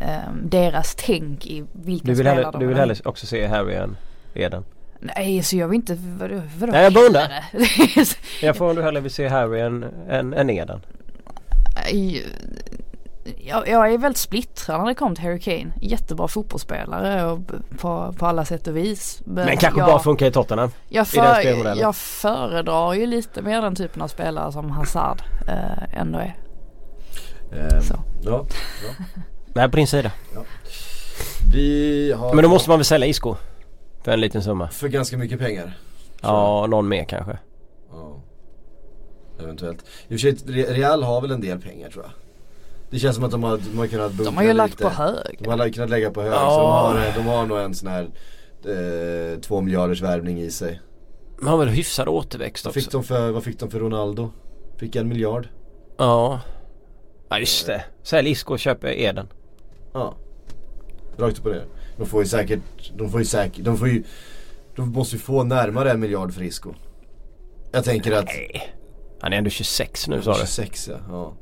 [0.00, 3.74] eh, deras tänk i vilka Du vill, spelare hellre, du vill hellre också se Harry
[3.74, 3.96] än
[4.34, 4.64] Eden?
[5.00, 7.44] Nej så jag vill inte, vadå, vadå Nej, jag bara undrar.
[8.42, 10.80] Jag får du hellre vill se Harry än, än, än Eden.
[13.38, 15.72] Jag, jag är väldigt splittrad när det kommer till Harry Kane.
[15.80, 17.40] Jättebra fotbollsspelare och
[17.78, 19.22] på, på alla sätt och vis.
[19.24, 20.70] Men kanske jag, bara funkar i Tottenham.
[20.88, 21.78] jag, i den för, spelmodellen.
[21.78, 26.36] jag föredrar ju lite mer den typen av spelare som Hazard eh, ändå är.
[27.52, 27.94] Eh, Så.
[28.22, 28.46] ja,
[29.54, 30.10] Nej på din sida.
[31.52, 33.34] vi har Men då måste man väl sälja Isco?
[34.06, 34.68] För en liten summa.
[34.68, 35.78] för ganska mycket pengar.
[36.22, 37.38] Ja, någon mer kanske.
[37.92, 38.20] Ja.
[39.40, 39.78] Eventuellt.
[39.82, 42.12] I och för sig, Re- Real har väl en del pengar tror jag.
[42.90, 44.82] Det känns som att de har, de har kunnat De har ju lagt lite.
[44.82, 45.38] på hög.
[45.40, 46.32] De har kunnat lägga på hög.
[46.32, 46.50] Ja.
[46.50, 48.02] Så de har, de har nog en sån här
[48.64, 50.80] eh, två miljarders värvning i sig.
[51.38, 52.80] Man har väl hyfsad återväxt Vad också.
[52.80, 54.30] fick, de för, vad fick de för Ronaldo?
[54.76, 55.48] Fick en miljard?
[55.96, 56.40] Ja.
[57.28, 57.84] Ja just det.
[58.02, 59.28] Sälj Isco och köp Eden.
[59.92, 60.14] Ja.
[61.18, 61.64] Rakt upp och ner.
[61.96, 62.60] De får ju säkert,
[62.96, 64.04] de får ju säkert, de får ju
[64.76, 66.74] De måste ju få närmare en miljard för Isco.
[67.72, 68.74] Jag tänker att Nej.
[69.20, 70.38] Han är ändå 26 nu sa du.
[70.38, 71.32] 26 ja.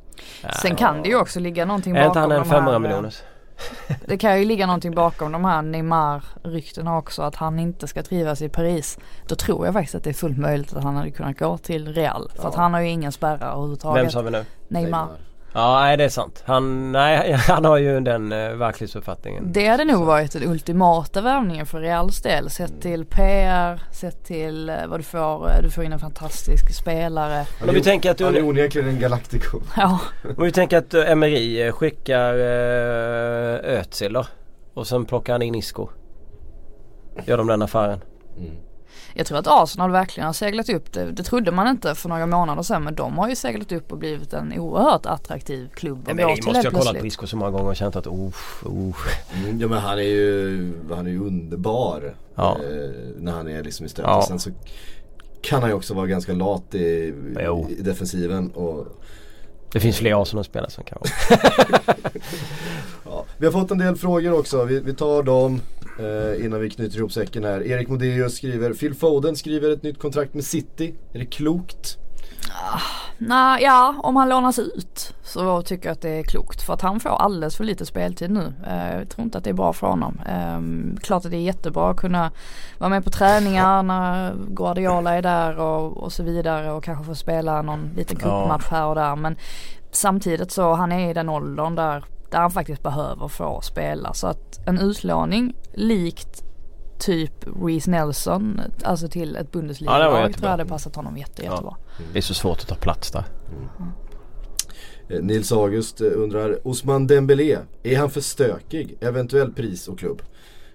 [0.42, 0.52] ja.
[0.62, 2.74] Sen kan det ju också ligga någonting Är inte bakom han en de här, 500
[2.74, 3.22] eh, miljoners?
[4.06, 8.42] Det kan ju ligga någonting bakom de här Neymar-ryktena också att han inte ska trivas
[8.42, 8.98] i Paris.
[9.28, 11.94] Då tror jag faktiskt att det är fullt möjligt att han hade kunnat gå till
[11.94, 12.30] Real.
[12.34, 12.60] För att Ja.
[12.60, 14.04] han har ju ingen spärrar överhuvudtaget.
[14.04, 14.44] Vem sa vi nu?
[14.68, 15.08] Neymar.
[15.56, 16.42] Ja nej det är sant.
[16.46, 19.52] Han, nej, han har ju den uh, verklighetsuppfattningen.
[19.52, 22.50] Det hade nog varit den ultimata värvningen för Reals del.
[22.50, 25.50] Sett till PR, sett till eh, vad du får.
[25.50, 27.46] eh, Du får in en fantastisk spelare.
[27.60, 29.60] Men om vi tänker att Han är onekligen en galactico.
[29.76, 30.00] Ja,
[30.36, 34.26] om vi tänker att Emery eh, skickar uh, Özil då.
[34.74, 35.88] Och sen plockar han in Isco.
[37.24, 38.00] Gör de den affären?
[39.16, 40.92] Jag tror att Arsenal verkligen har seglat upp.
[40.92, 43.92] Det, det trodde man inte för några månader sedan men de har ju seglat upp
[43.92, 47.06] och blivit en oerhört attraktiv klubb Emery till måste ju ha kollat på.
[47.06, 48.32] Isco så många gånger och känt att oh,
[48.64, 48.96] oh.
[49.34, 52.14] Mm, ja men han är ju, han är ju underbar.
[52.34, 52.58] Ja.
[52.62, 54.10] Eh, när han är liksom i stötet.
[54.10, 54.24] Ja.
[54.28, 54.50] Sen så
[55.42, 57.14] kan han ju också vara ganska lat i,
[57.68, 58.50] i defensiven.
[58.50, 58.86] Och,
[59.72, 61.40] Det finns fler Arsenal-spelare som kan vara.
[63.04, 63.24] ja.
[63.38, 64.64] Vi har fått en del frågor också.
[64.64, 65.60] Vi, vi tar dem
[65.98, 67.66] eh, innan vi knyter ihop säcken här.
[67.66, 70.94] Erik Modéus skriver, Phil Foden skriver ett nytt kontrakt med City.
[71.12, 71.98] Är det klokt?
[73.18, 76.80] Nej, ja om han lånas ut så tycker jag att det är klokt för att
[76.80, 78.52] han får alldeles för lite speltid nu.
[78.66, 80.20] Eh, jag tror inte att det är bra för honom.
[80.26, 82.30] Eh, klart att det är jättebra att kunna
[82.78, 87.14] vara med på träningar när Guardiola är där och, och så vidare och kanske få
[87.14, 89.16] spela någon liten cupmatch här och där.
[89.16, 89.36] Men
[89.90, 92.04] samtidigt så han är i den åldern där,
[92.34, 94.14] där han faktiskt behöver få spela.
[94.14, 96.44] Så att en utlåning likt
[96.98, 97.32] typ
[97.62, 100.32] Reece Nelson, alltså till ett Ja, det Bundesliga-lag jättebra.
[100.32, 101.76] tror jag hade passat honom jätte, jättebra.
[102.12, 103.24] Det är så svårt att ta plats där.
[105.08, 108.96] Eh, Nils August eh, undrar, Osman Dembélé, är han för stökig?
[109.00, 110.22] Eventuell pris och klubb?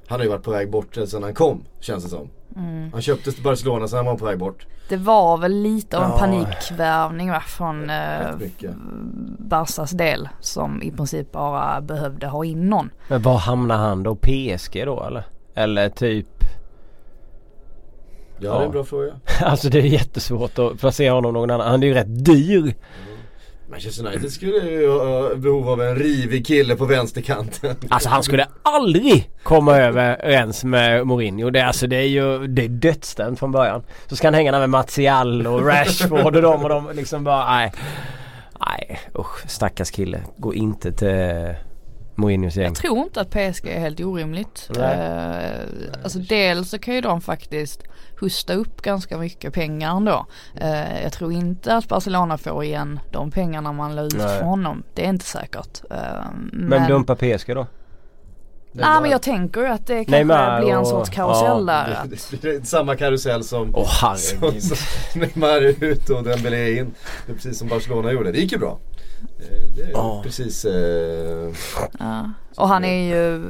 [0.10, 2.30] Han har ju varit på väg bort sedan han kom, känns det som.
[2.56, 2.92] Mm.
[2.94, 4.66] Han köptes till Barcelona, sen var han på väg bort.
[4.90, 6.18] Det var väl lite av en Ja.
[6.18, 8.20] panikvärvning va, från eh.
[9.40, 12.90] Barsas del som i princip bara behövde ha in någon.
[13.08, 14.16] Men var hamnar han då?
[14.16, 15.24] PSG då eller?
[15.56, 16.28] Eller typ
[18.42, 18.66] Ja, det är Ja.
[18.66, 19.12] en bra fråga.
[19.42, 21.68] Alltså det är jättesvårt att placera honom någon annan.
[21.72, 22.76] Han är ju rätt dyr.
[23.70, 27.76] Manchester United skulle ju ha behov av en rivig kille på vänsterkanten.
[27.90, 31.50] Alltså han skulle aldrig komma överens med Mourinho.
[31.50, 33.84] Det, är alltså, det är ju det är dödsdömt från början.
[34.08, 37.56] Så ska han hänga där med Martial och Rashford och dem och de liksom bara
[37.56, 37.72] nej.
[38.68, 40.22] Nej usch stackars kille.
[40.38, 41.56] Gå inte till
[42.20, 42.66] Mourinhos gäng.
[42.66, 44.70] Jag tror inte att PSG är helt orimligt.
[44.76, 44.98] Nej.
[45.00, 47.84] Eh, alltså dels så kan ju de faktiskt
[48.20, 50.26] hosta upp ganska mycket pengar ändå.
[50.56, 54.40] Eh, jag tror inte att Barcelona får igen de pengarna man la ut Nej.
[54.40, 54.84] för honom.
[54.94, 55.82] Det är inte säkert.
[55.92, 55.98] Eh,
[56.52, 57.68] Men dumpa PSG då?
[58.72, 61.88] Nej men jag tänker att det kanske Neymar blir en och- sorts karusell ja, där.
[61.90, 64.78] Det, Att, det blir samma karusell som, Åh som, som
[65.22, 66.92] Neymar ut och Dembélé in.
[67.26, 68.32] Det är precis som Barcelona gjorde.
[68.32, 68.80] Det gick ju bra.
[69.40, 69.46] Eh,
[69.76, 70.22] Det är Ja.
[70.24, 71.54] precis eh,
[72.00, 72.32] ja.
[72.58, 73.44] Och han är ju,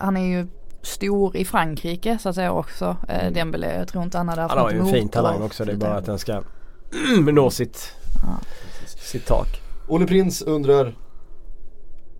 [0.00, 0.46] han är ju
[0.82, 2.96] stor i Frankrike så att säga också.
[3.08, 5.42] Eh, Dembélé, jag tror inte han hade haft Han har ju en något fin talang
[5.42, 5.64] också.
[5.64, 6.42] Det är bara att den ska
[7.32, 7.92] nå sitt,
[8.86, 9.48] sitt tak.
[9.88, 10.94] Olle Prins undrar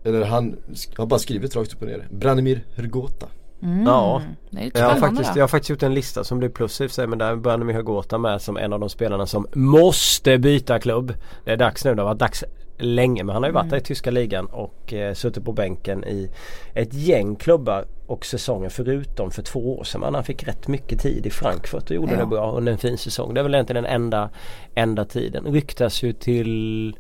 [0.05, 0.57] Eller han
[0.97, 3.27] har bara skrivit rakt upp och ner Branimir Hrgota
[3.63, 3.85] Mm.
[3.87, 4.23] Ja.
[4.51, 6.81] Det är ju Jag har, faktiskt, jag har faktiskt gjort en lista som blir plus
[6.81, 10.39] i sig men där börjar med Hagota med som en av de spelarna som måste
[10.39, 11.15] byta klubb.
[11.45, 12.45] Det är dags nu, det har varit dags
[12.81, 16.05] länge men han har ju varit där i tyska ligan och eh, suttit på bänken
[16.05, 16.31] i
[16.75, 20.01] ett gäng klubbar och säsonger förutom för två år sedan.
[20.01, 22.19] Men han fick rätt mycket tid i Frankfurt och gjorde Ja.
[22.19, 23.35] det bra under en fin säsong.
[23.35, 24.31] Det är väl egentligen den enda,
[24.75, 25.45] enda tiden.
[25.45, 26.97] Ryktas ju till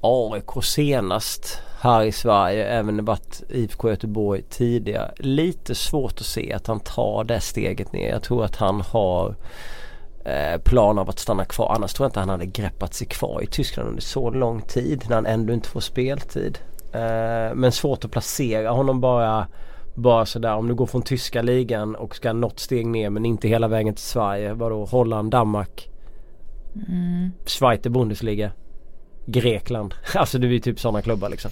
[0.00, 2.64] AIK senast här i Sverige.
[2.64, 5.12] Även varit IFK Göteborg tidigare.
[5.16, 8.08] Lite svårt att se att han tar det steget ner.
[8.08, 9.34] Jag tror att han har
[10.64, 11.72] plan av att stanna kvar.
[11.74, 15.04] Annars tror jag inte han hade greppat sig kvar i Tyskland under så lång tid
[15.08, 16.58] när han ändå inte får speltid.
[16.92, 19.46] Eh, men svårt att placera honom bara
[19.94, 23.48] bara sådär om du går från tyska ligan och ska något steg ner men inte
[23.48, 24.52] hela vägen till Sverige.
[24.52, 25.90] Vadå Holland, Danmark,
[26.88, 27.32] Mm.
[27.46, 28.52] Schweiz Bundesliga,
[29.26, 29.94] Grekland.
[30.14, 31.50] Alltså det är typ sådana klubbar liksom.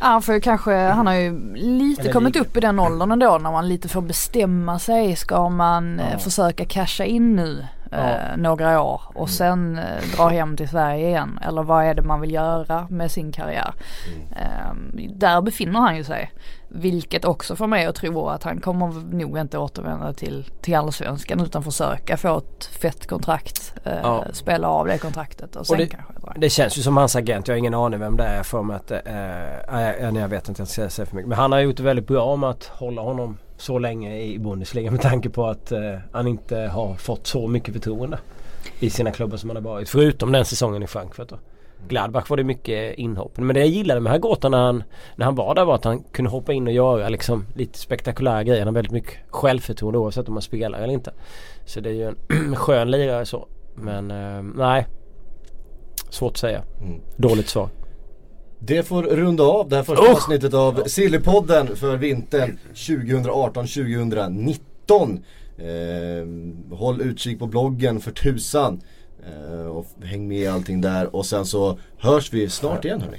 [0.00, 3.50] Ja för kanske, han har ju lite Eller kommit upp i den åldern ändå när
[3.52, 5.16] man lite får bestämma sig.
[5.16, 6.18] Ska man eh, Ja.
[6.18, 8.36] försöka casha in nu eh, Ja.
[8.36, 11.38] några år och sen eh, dra hem till Sverige igen?
[11.48, 13.72] Eller vad är det man vill göra med sin karriär?
[14.36, 14.74] Eh,
[15.14, 16.30] där befinner han ju sig.
[16.72, 21.40] Vilket också får mig att tro att han kommer nog inte återvända till, till allsvenskan
[21.40, 23.74] utan försöka få ett fett kontrakt.
[23.84, 24.24] Eh, Ja.
[24.32, 26.32] Spela av det kontraktet och sen det- kanske dra.
[26.36, 27.48] Det känns ju som hans agent.
[27.48, 28.90] Jag har ingen aning vem det är för mig att...
[28.90, 28.98] Eh,
[29.72, 31.28] nej, jag vet inte, jag ska säga för mycket.
[31.28, 34.90] Men han har gjort det väldigt bra med att hålla honom så länge i Bundesliga
[34.90, 35.80] med tanke på att eh,
[36.12, 38.18] han inte har fått så mycket förtroende
[38.78, 39.88] i sina klubbar som han har varit.
[39.88, 41.36] Förutom den säsongen i Frankfurt då.
[41.88, 43.38] Gladbach var det mycket inhopp.
[43.38, 44.82] Men det jag gillade med Hagota när han,
[45.16, 48.44] när han var där var att han kunde hoppa in och göra liksom lite spektakulära
[48.44, 48.60] grejer.
[48.60, 51.12] Han har väldigt mycket självförtroende oavsett om man spelar eller inte.
[51.64, 52.16] Så det är ju en
[52.56, 53.48] skön lirare så.
[53.74, 54.86] Men eh, nej.
[56.10, 56.62] Svårt att säga.
[56.80, 57.00] Mm.
[57.16, 57.68] Dåligt svar.
[58.58, 60.10] Det får runda av det här första Oh!
[60.10, 65.20] avsnittet av Sillypodden för vintern 2018-2019.
[65.58, 66.26] Eh,
[66.76, 68.80] håll utkik på bloggen för tusan.
[69.26, 73.18] Eh, och häng med i allting där och sen så hörs vi snart igen hörni.